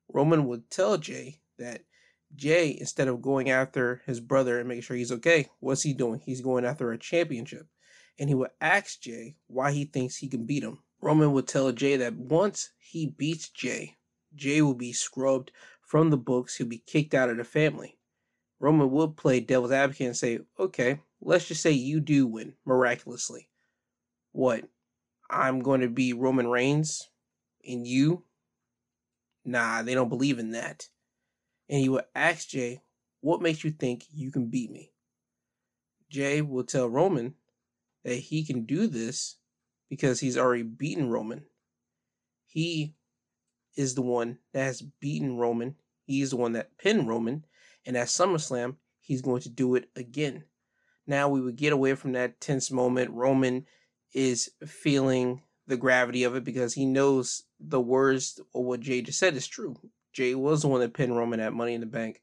[0.07, 1.81] Roman would tell Jey that
[2.35, 6.21] Jey, instead of going after his brother and making sure he's okay, what's he doing?
[6.23, 7.67] He's going after a championship.
[8.19, 10.79] And he would ask Jey why he thinks he can beat him.
[11.01, 13.97] Roman would tell Jey that once he beats Jey,
[14.35, 15.51] Jey will be scrubbed
[15.87, 17.97] from the books, he'll be kicked out of the family.
[18.59, 23.49] Roman would play devil's advocate and say, okay, let's just say you do win miraculously.
[24.33, 24.65] What?
[25.29, 27.09] I'm going to be Roman Reigns
[27.67, 28.23] and you?
[29.45, 30.87] Nah, they don't believe in that.
[31.69, 32.81] And he would ask Jey,
[33.21, 34.91] what makes you think you can beat me?
[36.09, 37.35] Jey will tell Roman
[38.03, 39.37] that he can do this
[39.89, 41.45] because he's already beaten Roman.
[42.45, 42.95] He
[43.77, 45.75] is the one that has beaten Roman.
[46.03, 47.45] He's the one that pinned Roman.
[47.85, 50.43] And at SummerSlam, he's going to do it again.
[51.05, 53.11] Now we would get away from that tense moment.
[53.11, 53.65] Roman
[54.13, 59.19] is feeling the gravity of it because he knows the words or what Jey just
[59.19, 59.75] said is true.
[60.13, 62.21] Jey was the one that pinned Roman at Money in the Bank.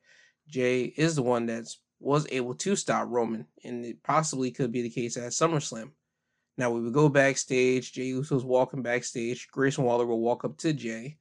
[0.49, 1.67] Jey is the one that
[2.01, 5.91] was able to stop Roman, and it possibly could be the case at SummerSlam.
[6.57, 7.93] Now we would go backstage.
[7.93, 9.49] Jey Uso's walking backstage.
[9.51, 11.19] Grayson Waller will walk up to Jey,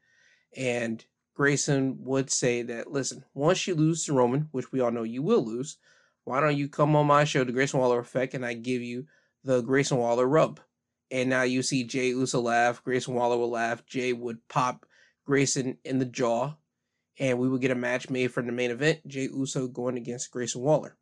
[0.55, 1.03] and
[1.35, 5.21] Grayson would say that, listen, once you lose to Roman, which we all know you
[5.23, 5.77] will lose,
[6.25, 9.07] why don't you come on my show, the Grayson Waller Effect, and I give you
[9.43, 10.59] the Grayson Waller rub?
[11.11, 14.85] And now you see Jey Uso laugh, Grayson Waller will laugh, Jey would pop
[15.25, 16.55] Grayson in the jaw,
[17.19, 20.31] and we would get a match made for the main event, Jey Uso going against
[20.31, 20.97] Grayson Waller.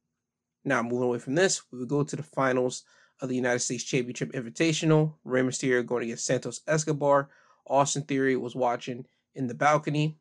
[0.63, 2.83] Now, moving away from this, we would go to the finals
[3.19, 5.15] of the United States Championship Invitational.
[5.23, 7.29] Rey Mysterio going against Santos Escobar.
[7.65, 9.05] Austin Theory was watching
[9.35, 10.17] in the balcony.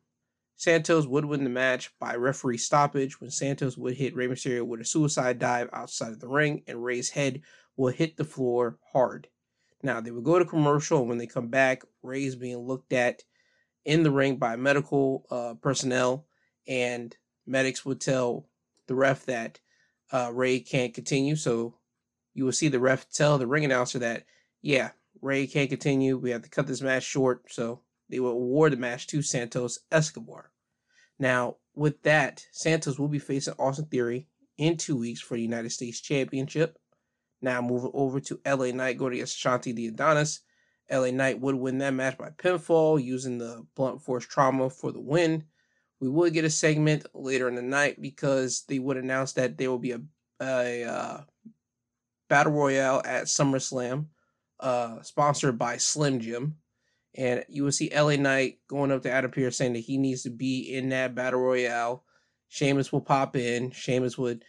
[0.55, 4.81] Santos would win the match by referee stoppage when Santos would hit Rey Mysterio with
[4.81, 7.41] a suicide dive outside of the ring, and Rey's head
[7.75, 9.27] will hit the floor hard.
[9.81, 13.23] Now, they would go to commercial, and when they come back, Rey's being looked at
[13.85, 16.27] in the ring by medical uh, personnel,
[16.67, 17.15] and
[17.47, 18.47] medics would tell
[18.85, 19.59] the ref that
[20.11, 21.35] uh, Rey can't continue.
[21.35, 21.75] So
[22.35, 24.25] you will see the ref tell the ring announcer that,
[24.61, 24.91] yeah,
[25.21, 26.17] Rey can't continue.
[26.17, 27.51] We have to cut this match short.
[27.51, 27.81] So
[28.11, 30.51] they will award the match to Santos Escobar.
[31.17, 35.71] Now, with that, Santos will be facing Austin Theory in two weeks for the United
[35.71, 36.77] States Championship.
[37.41, 40.41] Now, moving over to LA Knight going against Shanti the Adonis.
[40.91, 44.99] LA Knight would win that match by pinfall using the blunt force trauma for the
[44.99, 45.45] win.
[45.99, 49.69] We would get a segment later in the night because they would announce that there
[49.69, 50.01] will be a,
[50.41, 51.21] a uh,
[52.27, 54.07] battle royale at SummerSlam,
[54.59, 56.57] uh, sponsored by Slim Jim.
[57.15, 60.23] And you will see LA Knight going up to Adam Pearce saying that he needs
[60.23, 62.03] to be in that battle royale.
[62.47, 63.71] Sheamus will pop in.
[63.71, 64.43] Sheamus would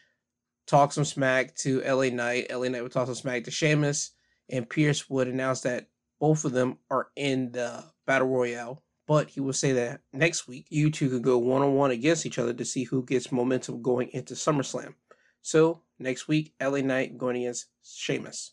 [0.67, 2.51] talk some smack to LA Knight.
[2.51, 4.13] LA Knight would talk some smack to Sheamus.
[4.49, 5.89] And Pearce would announce that
[6.21, 8.83] both of them are in the battle royale.
[9.09, 12.25] But he will say that next week you two could go one on one against
[12.27, 14.95] each other to see who gets momentum going into SummerSlam.
[15.43, 18.53] So next week, LA Knight going against Sheamus.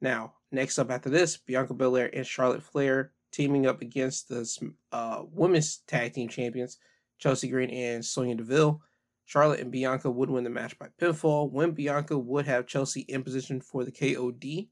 [0.00, 5.22] Now, next up after this, Bianca Belair and Charlotte Flair teaming up against the uh,
[5.30, 6.78] women's tag team champions,
[7.18, 8.82] Chelsea Green and Sonya Deville.
[9.26, 13.22] Charlotte and Bianca would win the match by pinfall when Bianca would have Chelsea in
[13.22, 14.68] position for the KOD,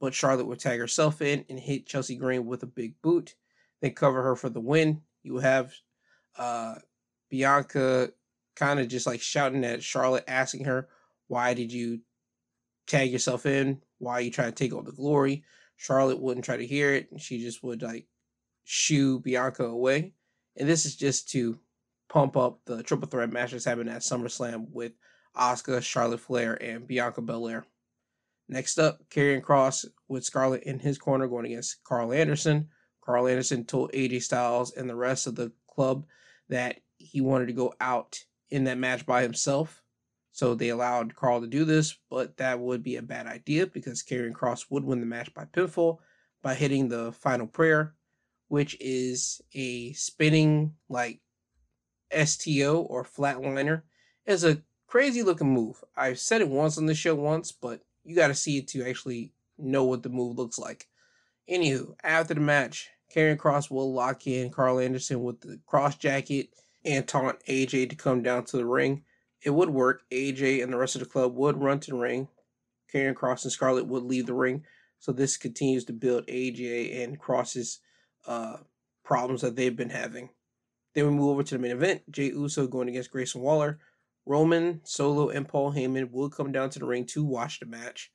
[0.00, 3.34] but Charlotte would tag herself in and hit Chelsea Green with a big boot,
[3.82, 5.02] then cover her for the win.
[5.22, 5.74] You have
[6.38, 6.76] uh,
[7.28, 8.12] Bianca
[8.54, 10.88] kind of just like shouting at Charlotte, asking her,
[11.26, 12.00] Why did you
[12.86, 13.82] tag yourself in?
[13.98, 15.44] Why are you trying to take all the glory?
[15.76, 17.08] Charlotte wouldn't try to hear it.
[17.18, 18.06] She just would like
[18.64, 20.14] shoo Bianca away.
[20.56, 21.58] And this is just to
[22.08, 24.92] pump up the triple threat match that's happening at SummerSlam with
[25.36, 27.66] Asuka, Charlotte Flair, and Bianca Belair.
[28.48, 32.68] Next up, Karrion Kross with Scarlett in his corner going against Karl Anderson.
[33.04, 36.06] Karl Anderson told AJ Styles and the rest of the club
[36.48, 38.18] that he wanted to go out
[38.50, 39.82] in that match by himself.
[40.36, 44.02] So they allowed Karl to do this, but that would be a bad idea because
[44.02, 45.96] Karrion Kross would win the match by pinfall
[46.42, 47.94] by hitting the final prayer,
[48.48, 51.22] which is a spinning like
[52.12, 53.80] STO or flatliner.
[54.26, 55.82] It's a crazy looking move.
[55.96, 58.86] I've said it once on the show once, but you got to see it to
[58.86, 60.86] actually know what the move looks like.
[61.48, 66.50] Anywho, after the match, Karrion Kross will lock in Karl Anderson with the cross jacket
[66.84, 69.02] and taunt AJ to come down to the ring
[69.46, 70.02] it would work.
[70.12, 72.26] AJ and the rest of the club would run to the ring.
[72.92, 74.64] Karrion Kross and Scarlett would leave the ring.
[74.98, 77.78] So this continues to build AJ and Kross's
[78.26, 78.56] uh,
[79.04, 80.30] problems that they've been having.
[80.94, 82.02] Then we move over to the main event.
[82.10, 83.78] Jey Uso going against Grayson Waller.
[84.26, 88.10] Roman, Solo, and Paul Heyman will come down to the ring to watch the match.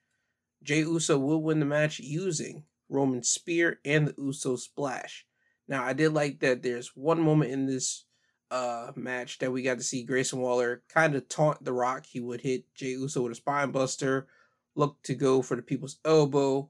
[0.64, 5.26] Jey Uso will win the match using Roman's spear and the Uso splash.
[5.70, 8.06] Now, I did like that there's one moment in this
[8.52, 12.06] uh, match that we got to see Grayson Waller kind of taunt The Rock.
[12.06, 14.28] He would hit Jey Uso with a spine buster,
[14.76, 16.70] look to go for the people's elbow,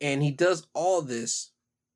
[0.00, 1.50] and he does all this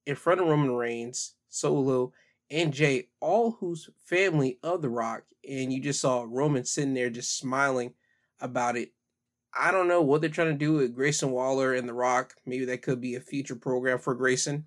[0.05, 2.13] in front of Roman Reigns, Solo,
[2.51, 5.23] and Jey, all whose family of The Rock.
[5.49, 7.95] And you just saw Roman sitting there just smiling
[8.41, 8.93] about it.
[9.59, 12.35] I don't know what they're trying to do with Grayson Waller and The Rock.
[12.47, 14.67] Maybe that could be a future program for Grayson.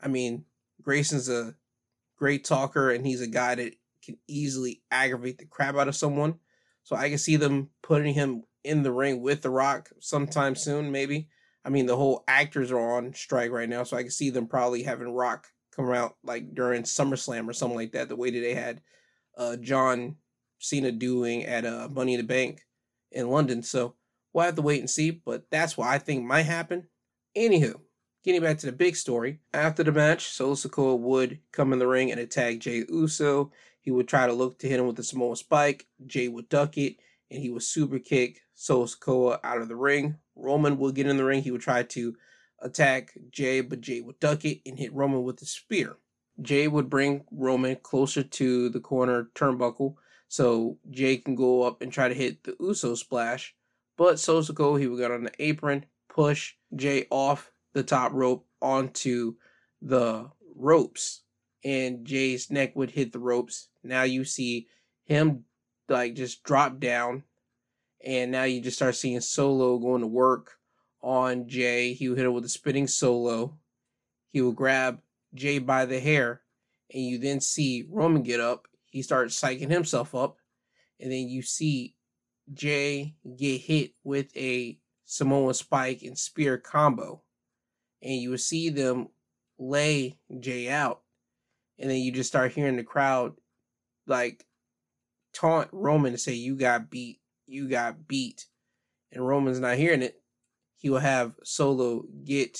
[0.00, 0.44] I mean,
[0.82, 1.54] Grayson's a
[2.16, 3.74] great talker, and he's a guy that
[4.04, 6.34] can easily aggravate the crap out of someone.
[6.84, 10.90] So I can see them putting him in the ring with The Rock sometime soon,
[10.90, 11.28] maybe.
[11.64, 14.48] I mean, the whole actors are on strike right now, so I can see them
[14.48, 18.40] probably having Rock come out like during SummerSlam or something like that, the way that
[18.40, 18.80] they had
[19.38, 20.16] uh, John
[20.58, 22.62] Cena doing at uh, Money in the Bank
[23.10, 23.62] in London.
[23.62, 23.94] So
[24.32, 26.88] we'll have to wait and see, but that's what I think might happen.
[27.36, 27.80] Anywho,
[28.24, 31.86] getting back to the big story, after the match, Solo Sikoa would come in the
[31.86, 33.50] ring and attack Jey Uso.
[33.82, 35.86] He would try to look to hit him with a Samoan spike.
[36.06, 36.96] Jey would duck it,
[37.30, 40.16] and he would super kick Solo Sikoa out of the ring.
[40.36, 41.42] Roman would get in the ring.
[41.42, 42.16] He would try to
[42.60, 45.96] attack Jey, but Jey would duck it and hit Roman with a spear.
[46.40, 49.96] Jey would bring Roman closer to the corner turnbuckle
[50.28, 53.54] so Jey can go up and try to hit the Uso splash.
[53.98, 59.34] But Solo he would get on the apron, push Jey off the top rope onto
[59.82, 61.22] the ropes
[61.64, 63.68] and Jey's neck would hit the ropes.
[63.82, 64.68] Now you see
[65.04, 65.44] him
[65.88, 67.24] like just drop down,
[68.04, 70.52] and now you just start seeing Solo going to work
[71.02, 71.92] on Jey.
[71.92, 73.58] He would hit him with a spinning solo.
[74.30, 75.00] He would grab
[75.34, 76.42] Jey by the hair,
[76.92, 78.68] and you then see Roman get up.
[78.90, 80.36] He starts psyching himself up,
[81.00, 81.94] and then you see
[82.52, 87.22] Jey get hit with a Samoan spike and spear combo,
[88.02, 89.08] and you will see them
[89.58, 91.02] lay Jey out
[91.82, 93.34] and then you just start hearing the crowd
[94.06, 94.46] like
[95.34, 98.46] taunt Roman to say you got beat, you got beat,
[99.10, 100.22] and Roman's not hearing it.
[100.76, 102.58] He will have Solo get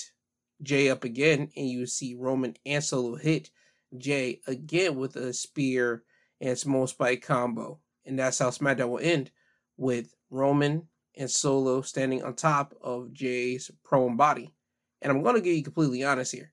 [0.61, 3.49] Jey up again, and you see Roman and Solo hit
[3.97, 6.03] Jey again with a spear
[6.41, 7.79] and Samoan Spike combo.
[8.05, 9.31] And that's how SmackDown will end
[9.77, 14.53] with Roman and Solo standing on top of Jey's prone body.
[15.01, 16.52] And I'm going to be completely honest here.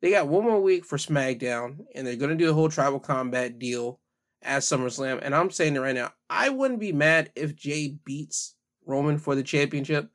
[0.00, 3.00] They got one more week for SmackDown, and they're going to do the whole tribal
[3.00, 4.00] combat deal
[4.42, 5.20] at SummerSlam.
[5.22, 6.12] And I'm saying it right now.
[6.28, 8.54] I wouldn't be mad if Jey beats
[8.86, 10.10] Roman for the championship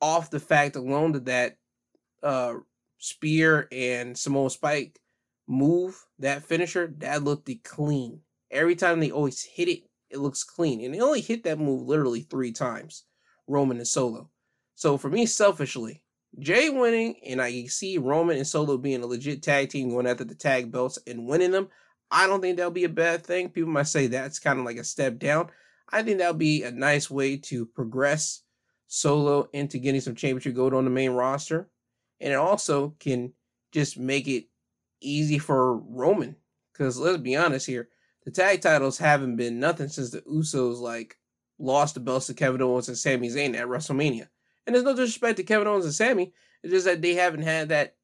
[0.00, 1.56] off the fact alone that that
[2.22, 2.54] uh,
[2.98, 5.00] spear and Samoan Spike
[5.48, 8.20] move, that finisher, that looked clean.
[8.50, 10.84] Every time they always hit it, it looks clean.
[10.84, 13.04] And they only hit that move literally three times,
[13.46, 14.30] Roman and Solo.
[14.76, 16.02] So for me, selfishly,
[16.38, 20.24] Jey winning and I see Roman and Solo being a legit tag team going after
[20.24, 21.68] the tag belts and winning them,
[22.10, 23.48] I don't think that'll be a bad thing.
[23.48, 25.50] People might say that's kind of like a step down.
[25.90, 28.42] I think that'll be a nice way to progress
[28.86, 31.68] Solo into getting some championship gold on the main roster.
[32.20, 33.32] And it also can
[33.72, 34.46] just make it
[35.00, 36.36] easy for Roman.
[36.72, 37.88] Because let's be honest here,
[38.24, 41.16] the tag titles haven't been nothing since the Usos like
[41.58, 44.28] lost the belts to Kevin Owens and Sami Zayn at WrestleMania.
[44.66, 46.32] And there's no disrespect to Kevin Owens and Sami.
[46.62, 47.96] It's just that they haven't had that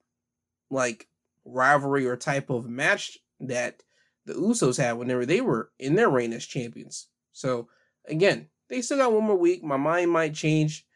[0.71, 1.09] like
[1.45, 3.83] rivalry or type of match that
[4.25, 7.09] the Usos had whenever they were in their reign as champions.
[7.33, 7.69] So
[8.07, 9.63] again, they still got one more week.
[9.63, 10.87] My mind might change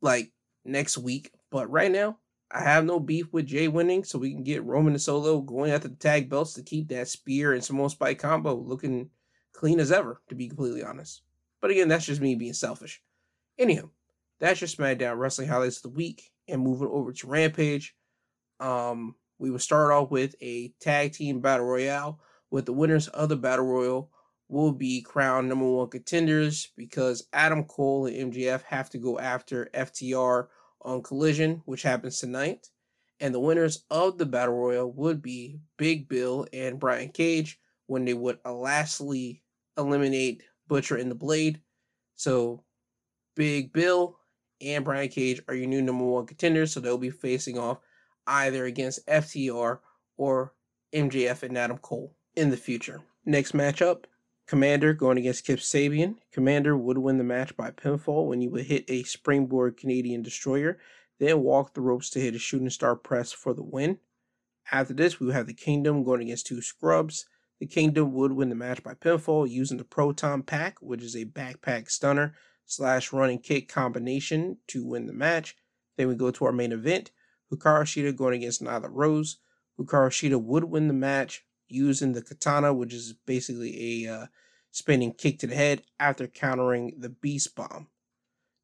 [0.00, 0.32] like
[0.64, 2.18] next week, but right now
[2.50, 5.70] I have no beef with Jey winning, so we can get Roman and Solo going
[5.70, 9.08] after the tag belts to keep that spear and Samoan Spike combo looking
[9.52, 11.22] clean as ever, to be completely honest.
[11.60, 13.02] But again, that's just me being selfish.
[13.58, 13.90] Anyhow,
[14.42, 16.30] that's your SmackDown Wrestling Highlights of the Week.
[16.48, 17.94] And moving over to Rampage,
[18.58, 22.20] um, we will start off with a tag team battle royale
[22.50, 24.10] with the winners of the battle royal
[24.48, 29.70] will be crowned number one contenders because Adam Cole and MJF have to go after
[29.72, 30.48] FTR
[30.82, 32.66] on Collision, which happens tonight.
[33.20, 38.04] And the winners of the Battle Royal would be Big Bill and Brian Cage when
[38.04, 39.44] they would lastly
[39.78, 41.60] eliminate Butcher and the Blade.
[42.16, 42.64] So
[43.36, 44.18] Big Bill
[44.62, 47.78] and Brian Cage are your new number one contenders, so they'll be facing off
[48.26, 49.80] either against FTR
[50.16, 50.54] or
[50.92, 53.02] MJF and Adam Cole in the future.
[53.24, 54.04] Next matchup
[54.46, 56.16] Commander going against Kip Sabian.
[56.32, 60.78] Commander would win the match by pinfall when he would hit a springboard Canadian destroyer,
[61.18, 63.98] then walk the ropes to hit a shooting star press for the win.
[64.70, 67.26] After this, we would have the Kingdom going against two scrubs.
[67.60, 71.24] The Kingdom would win the match by pinfall using the Proton Pack, which is a
[71.24, 72.34] backpack stunner
[72.66, 75.56] slash running kick combination to win the match.
[75.96, 77.10] Then we go to our main event.
[77.52, 79.38] Hikaru Shida going against Nyla Rose.
[79.78, 84.26] Hikaru Shida would win the match using the katana, which is basically a uh,
[84.70, 87.88] spinning kick to the head after countering the beast bomb.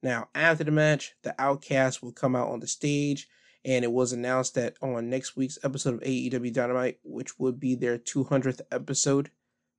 [0.03, 3.28] Now, after the match, the Outcast will come out on the stage,
[3.64, 7.74] and it was announced that on next week's episode of AEW Dynamite, which would be
[7.74, 9.30] their 200th episode,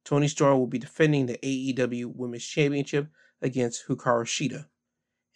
[0.04, 3.08] Toni Storm will be defending the AEW Women's Championship
[3.42, 4.66] against Hikaru Shida.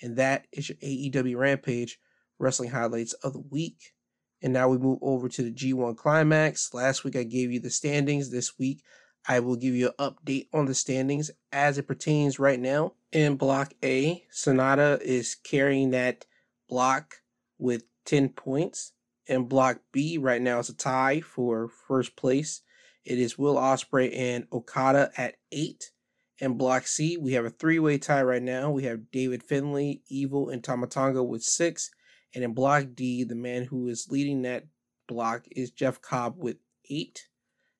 [0.01, 1.99] And that is your AEW Rampage
[2.39, 3.93] wrestling highlights of the week.
[4.41, 6.73] And now we move over to the G1 Climax.
[6.73, 8.29] Last week I gave you the standings.
[8.29, 8.83] This week
[9.27, 12.93] I will give you an update on the standings as it pertains right now.
[13.11, 16.25] In Block A, Sanada is carrying that
[16.67, 17.15] block
[17.57, 18.91] with 10 points.
[19.27, 22.61] In Block B, right now it's a tie for first place.
[23.05, 25.91] It is Will Ospreay and Okada at 8.
[26.39, 28.71] In Block C, we have a three-way tie right now.
[28.71, 31.91] We have David Finlay, Evil, and Tama Tonga with 6.
[32.33, 34.65] And in block D, the man who is leading that
[35.07, 36.57] block is Jeff Cobb with
[36.89, 37.27] eight.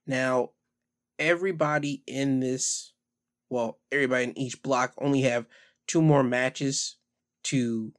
[0.05, 0.51] Now,
[1.17, 2.93] everybody in this,
[3.49, 5.47] well, everybody in each block only have
[5.87, 6.97] two more matches
[7.43, 7.93] to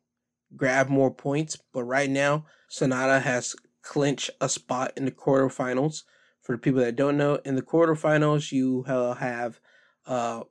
[0.56, 1.56] grab more points.
[1.72, 6.02] But right now, Sanada has clinched a spot in the quarterfinals.
[6.42, 9.60] For the people that don't know, in the quarterfinals, you have
[10.06, 10.42] uh,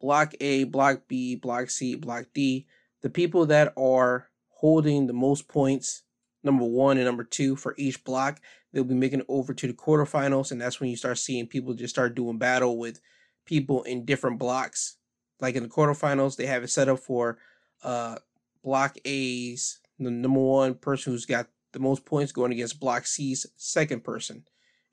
[0.00, 2.66] Block A, Block B, Block C, Block D.
[3.02, 6.02] The people that are holding the most points,
[6.42, 8.40] number one and number two for each block.
[8.72, 11.74] They'll be making it over to the quarterfinals, and that's when you start seeing people
[11.74, 13.00] just start doing battle with
[13.44, 14.96] people in different blocks.
[15.40, 17.38] Like in the quarterfinals, they have it set up for
[17.82, 18.16] uh,
[18.62, 23.46] block A's, the number one person who's got the most points going against block C's
[23.56, 24.44] second person.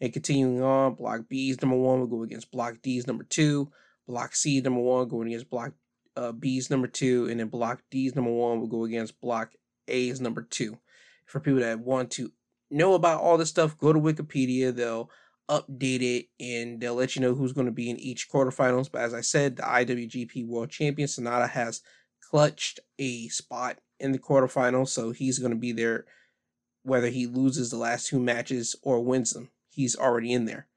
[0.02, 3.72] And continuing on, block B's number one will go against block D's number two,
[4.10, 5.74] block C number one going against block
[6.18, 9.52] uh, B's number two, and then block D's number one will go against block
[9.88, 10.80] A's number two.
[11.26, 12.32] For people that want to
[12.72, 14.76] know about all this stuff, go to Wikipedia.
[14.76, 15.12] They'll
[15.48, 18.92] update it and they'll let you know who's going to be in each quarterfinals.
[18.92, 21.82] But as I said, the IWGP World Champion Sanada has
[22.30, 26.06] clutched a spot in the quarterfinals, so he's going to be there
[26.84, 29.50] whether he loses the last two matches or wins them.
[29.70, 30.68] He's already in there.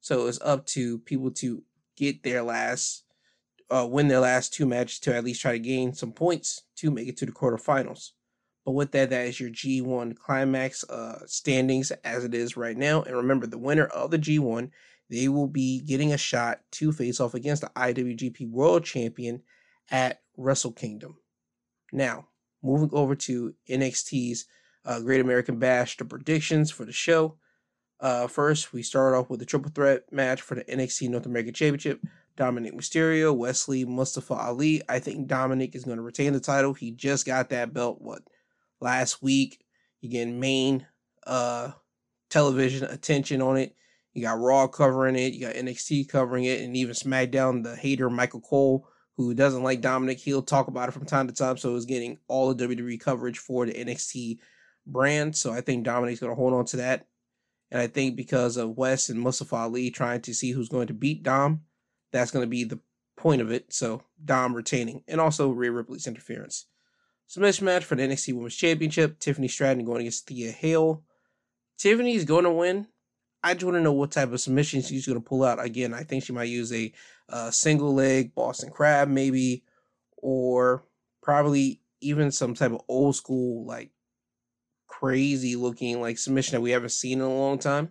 [0.00, 1.62] So it's up to people to
[1.96, 3.04] get their last,
[3.70, 6.90] uh, win their last two matches to at least try to gain some points to
[6.90, 8.10] make it to the quarterfinals.
[8.64, 13.02] But with that, that is your G1 climax uh, standings as it is right now.
[13.02, 14.70] And remember, the winner of the G1,
[15.10, 19.42] they will be getting a shot to face off against the IWGP World Champion
[19.90, 21.16] at Wrestle Kingdom.
[21.92, 22.28] Now,
[22.62, 24.46] moving over to NXT's
[24.84, 27.36] uh, Great American Bash, the predictions for the show.
[28.02, 31.54] Uh, first, we start off with the triple threat match for the NXT North American
[31.54, 32.00] Championship.
[32.36, 34.82] Dominik Mysterio, Wes Lee, Mustafa Ali.
[34.88, 36.74] I think Dominik is going to retain the title.
[36.74, 38.22] He just got that belt, what,
[38.80, 39.64] last week.
[40.02, 40.84] Get main
[41.26, 41.70] uh,
[42.28, 43.76] television attention on it.
[44.14, 45.32] You got Raw covering it.
[45.32, 46.60] You got NXT covering it.
[46.60, 50.92] And even SmackDown, the hater Michael Cole who doesn't like Dominik, he'll talk about it
[50.92, 51.56] from time to time.
[51.56, 54.38] So it's getting all the WWE coverage for the NXT
[54.86, 55.36] brand.
[55.36, 57.06] So I think Dominik's going to hold on to that.
[57.72, 60.94] And I think because of Wes and Mustafa Ali trying to see who's going to
[60.94, 61.62] beat Dom,
[62.12, 62.78] that's going to be the
[63.16, 63.72] point of it.
[63.72, 65.02] So Dom retaining.
[65.08, 66.66] And also Rhea Ripley's interference.
[67.28, 69.18] Submission match for the NXT Women's Championship.
[69.18, 71.02] Tiffany Stratton going against Thea Hail.
[71.78, 72.88] Tiffany's going to win.
[73.42, 75.64] I just want to know what type of submission she's going to pull out.
[75.64, 76.92] Again, I think she might use a
[77.30, 79.64] uh, single leg Boston Crab, maybe,
[80.18, 80.84] or
[81.22, 83.92] probably even some type of old school, like
[85.02, 87.90] crazy looking like submission that we haven't seen in a long time.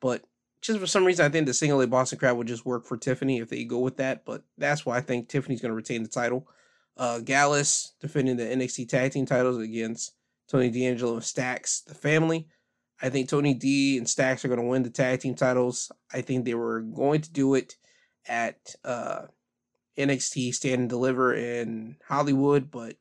[0.00, 0.22] But
[0.62, 2.96] just for some reason, I think the single leg Boston Crab would just work for
[2.96, 4.24] Tiffany if they go with that.
[4.24, 6.48] But that's why I think Tiffany's going to retain the title.
[6.96, 10.12] Uh, Gallus defending the NXT Tag Team titles against
[10.48, 12.48] Tony D'Angelo and Stacks, the family.
[13.02, 15.90] I think Tony D and Stacks are going to win the tag team titles.
[16.12, 17.76] I think they were going to do it
[18.26, 19.22] at uh,
[19.98, 22.96] NXT Stand and Deliver in Hollywood, but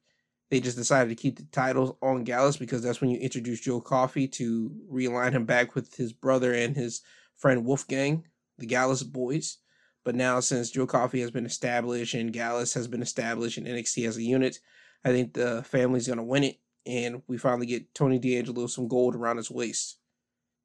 [0.54, 3.82] they just decided to keep the titles on Gallus because that's when you introduce Joe
[3.82, 7.01] Coffey to realign him back with his brother and his
[7.38, 8.28] friend Wolfgang,
[8.60, 9.58] the Gallus boys.
[10.06, 14.08] But now, since Joe Coffey has been established and Gallus has been established in NXT
[14.08, 14.60] as a unit,
[15.04, 18.88] I think the family's going to win it and we finally get Tony D'Angelo some
[18.88, 19.97] gold around his waist.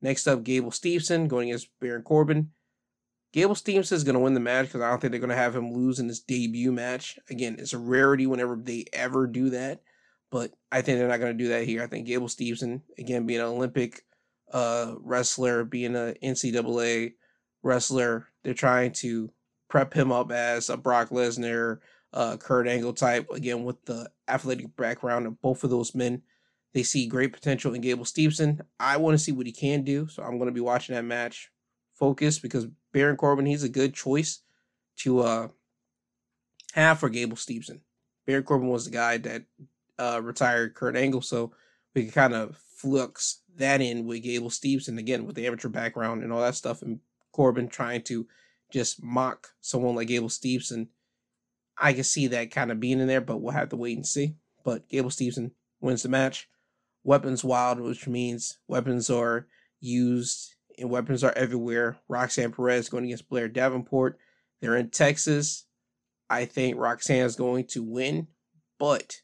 [0.03, 2.51] Next up, Gable Steveson going against Baron Corbin.
[3.33, 5.37] Gable Steveson is going to win the match because I don't think they're going to
[5.37, 7.19] have him lose in his debut match.
[7.29, 9.83] Again, it's a rarity whenever they ever do that,
[10.31, 11.83] but I think they're not going to do that here.
[11.83, 14.03] I think Gable Steveson, again, being an Olympic
[14.53, 17.15] uh, wrestler, being an NCAA
[17.63, 19.31] wrestler, they're trying to
[19.69, 21.81] prep him up as a Brock Lesnar,
[22.15, 23.29] uh, Kurt Angle type.
[23.31, 26.23] Again, with the athletic background of both of those men,
[26.73, 28.61] they see great potential in Gable Steveson.
[28.81, 31.05] I want to see what he can do, so I'm going to be watching that
[31.05, 31.51] match.
[31.95, 34.41] Focus because Baron Corbin, he's a good choice
[34.99, 35.49] to uh,
[36.75, 37.81] have for Gable Steveson.
[38.27, 39.45] Baron Corbin was the guy that
[39.99, 41.53] uh, retired Kurt Angle, so
[41.95, 46.23] we can kind of flux that in with Gable Steveson again with the amateur background
[46.23, 47.01] and all that stuff, and
[47.33, 48.27] Corbin trying to
[48.71, 50.89] just mock someone like Gable Steveson
[51.81, 54.07] I can see that kind of being in there, but we'll have to wait and
[54.07, 54.35] see.
[54.65, 56.49] But Gable Steveson wins the match.
[57.05, 59.47] Weapons wild, which means weapons are
[59.81, 61.99] used and weapons are everywhere.
[62.09, 64.19] Roxanne Perez going against Blair Davenport.
[64.61, 65.67] They're in Texas.
[66.31, 68.29] I think Roxanne is going to win,
[68.79, 69.17] but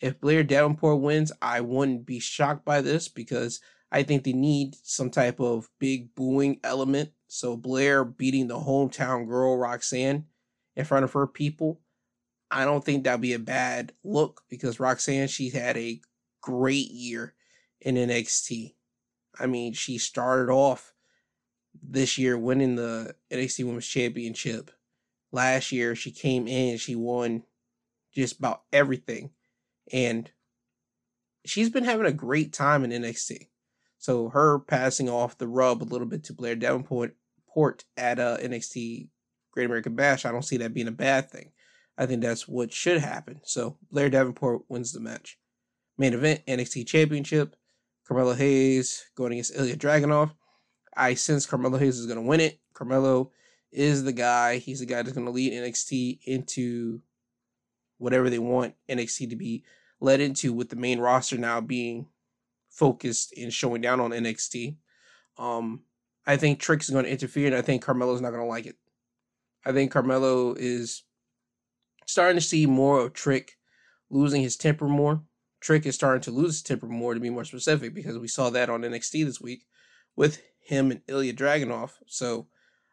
[0.00, 3.60] if Blair Davenport wins, I wouldn't be shocked by this because
[3.90, 7.10] I think they need some type of big booing element.
[7.28, 10.26] So Blair beating the hometown girl Roxanne
[10.74, 11.80] in front of her people,
[12.50, 16.00] I don't think that'd be a bad look because Roxanne, she had a
[16.42, 17.34] great year
[17.80, 18.74] in NXT.
[19.38, 20.92] I mean, she started off
[21.82, 24.70] this year winning the NXT Women's Championship.
[25.32, 27.42] Last year, she came in, she won
[28.14, 29.30] just about everything.
[29.92, 30.30] And
[31.44, 33.48] she's been having a great time in NXT.
[33.98, 37.16] So her passing off the rub a little bit to Blair Davenport
[37.48, 39.08] port at uh, NXT
[39.56, 41.52] Great American Bash, I don't see that being a bad thing.
[41.96, 43.40] I think that's what should happen.
[43.42, 45.38] So Blair Davenport wins the match.
[45.96, 47.56] Main event NXT Championship.
[48.06, 50.30] Carmelo Hayes going against Ilya Dragunov.
[50.96, 52.60] I sense Carmelo Hayes is going to win it.
[52.72, 53.32] Carmelo
[53.72, 54.58] is the guy.
[54.58, 57.00] He's the guy that's going to lead NXT into
[57.98, 59.64] whatever they want NXT to be
[60.00, 62.06] led into, with the main roster now being
[62.70, 64.76] focused and showing down on NXT.
[65.38, 65.82] Um,
[66.26, 68.76] I think Trick's going to interfere, and I think Carmelo's not going to like it.
[69.64, 71.02] I think Carmelo is
[72.06, 73.56] starting to see more of Trick
[74.10, 75.22] losing his temper more.
[75.60, 78.50] Trick is starting to lose his temper more, to be more specific, because we saw
[78.50, 79.66] that on NXT this week
[80.14, 81.92] with him and Ilya Dragunov.
[82.06, 82.48] So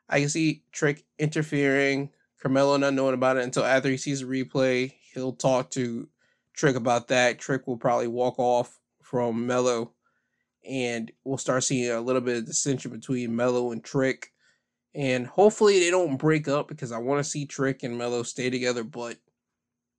[0.09, 2.11] I can see Trick interfering,
[2.41, 4.93] Carmelo not knowing about it until after he sees the replay.
[5.13, 6.07] He'll talk to
[6.53, 7.39] Trick about that.
[7.39, 9.93] Trick will probably walk off from Melo,
[10.67, 14.31] and we'll start seeing a little bit of dissension between Melo and Trick
[14.95, 18.49] And hopefully they don't break up because I want to see Trick and Melo stay
[18.49, 18.83] together.
[18.83, 19.17] But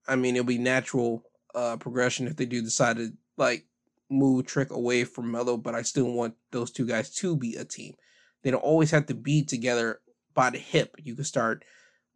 [0.06, 1.24] I mean, it'll be natural
[1.54, 3.66] uh, progression if they do decide to like
[4.10, 5.56] move Trick away from Melo.
[5.56, 7.94] But I still want those two guys to be a team.
[8.42, 10.00] They don't always have to be together
[10.34, 10.96] by the hip.
[11.02, 11.64] You can start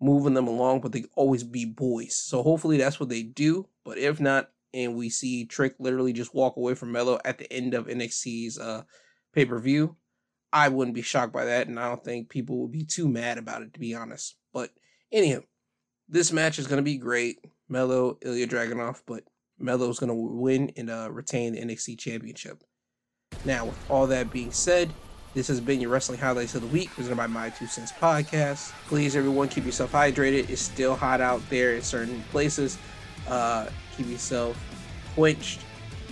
[0.00, 2.16] moving them along, but they always be boys.
[2.16, 3.68] So hopefully that's what they do.
[3.84, 7.50] But if not, and we see Trick literally just walk away from Melo at the
[7.52, 8.82] end of NXT's uh,
[9.32, 9.96] pay per view,
[10.52, 13.38] I wouldn't be shocked by that, and I don't think people would be too mad
[13.38, 14.36] about it, to be honest.
[14.52, 14.70] But
[15.12, 15.40] anyhow,
[16.08, 17.38] this match is going to be great.
[17.68, 19.24] Melo, Ilya Dragunov, but
[19.58, 22.62] Melo's going to win and uh, retain the NXT Championship.
[23.44, 24.90] Now, with all that being said,
[25.34, 28.72] this has been your Wrestling Highlights of the Week, presented by My Two Cents Podcast.
[28.86, 30.48] Please, everyone, keep yourself hydrated.
[30.48, 32.78] It's still hot out there in certain places.
[33.28, 34.56] Uh, keep yourself
[35.14, 35.60] quenched,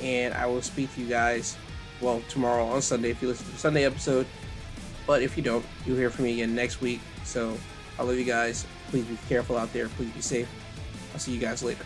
[0.02, 1.56] and I will speak to you guys,
[2.00, 4.26] well, tomorrow on Sunday if you listen to the Sunday episode.
[5.06, 7.00] But if you don't, you'll hear from me again next week.
[7.24, 7.56] So
[7.98, 8.66] I love you guys.
[8.90, 9.88] Please be careful out there.
[9.90, 10.48] Please be safe.
[11.16, 11.82] I'll see you guys later.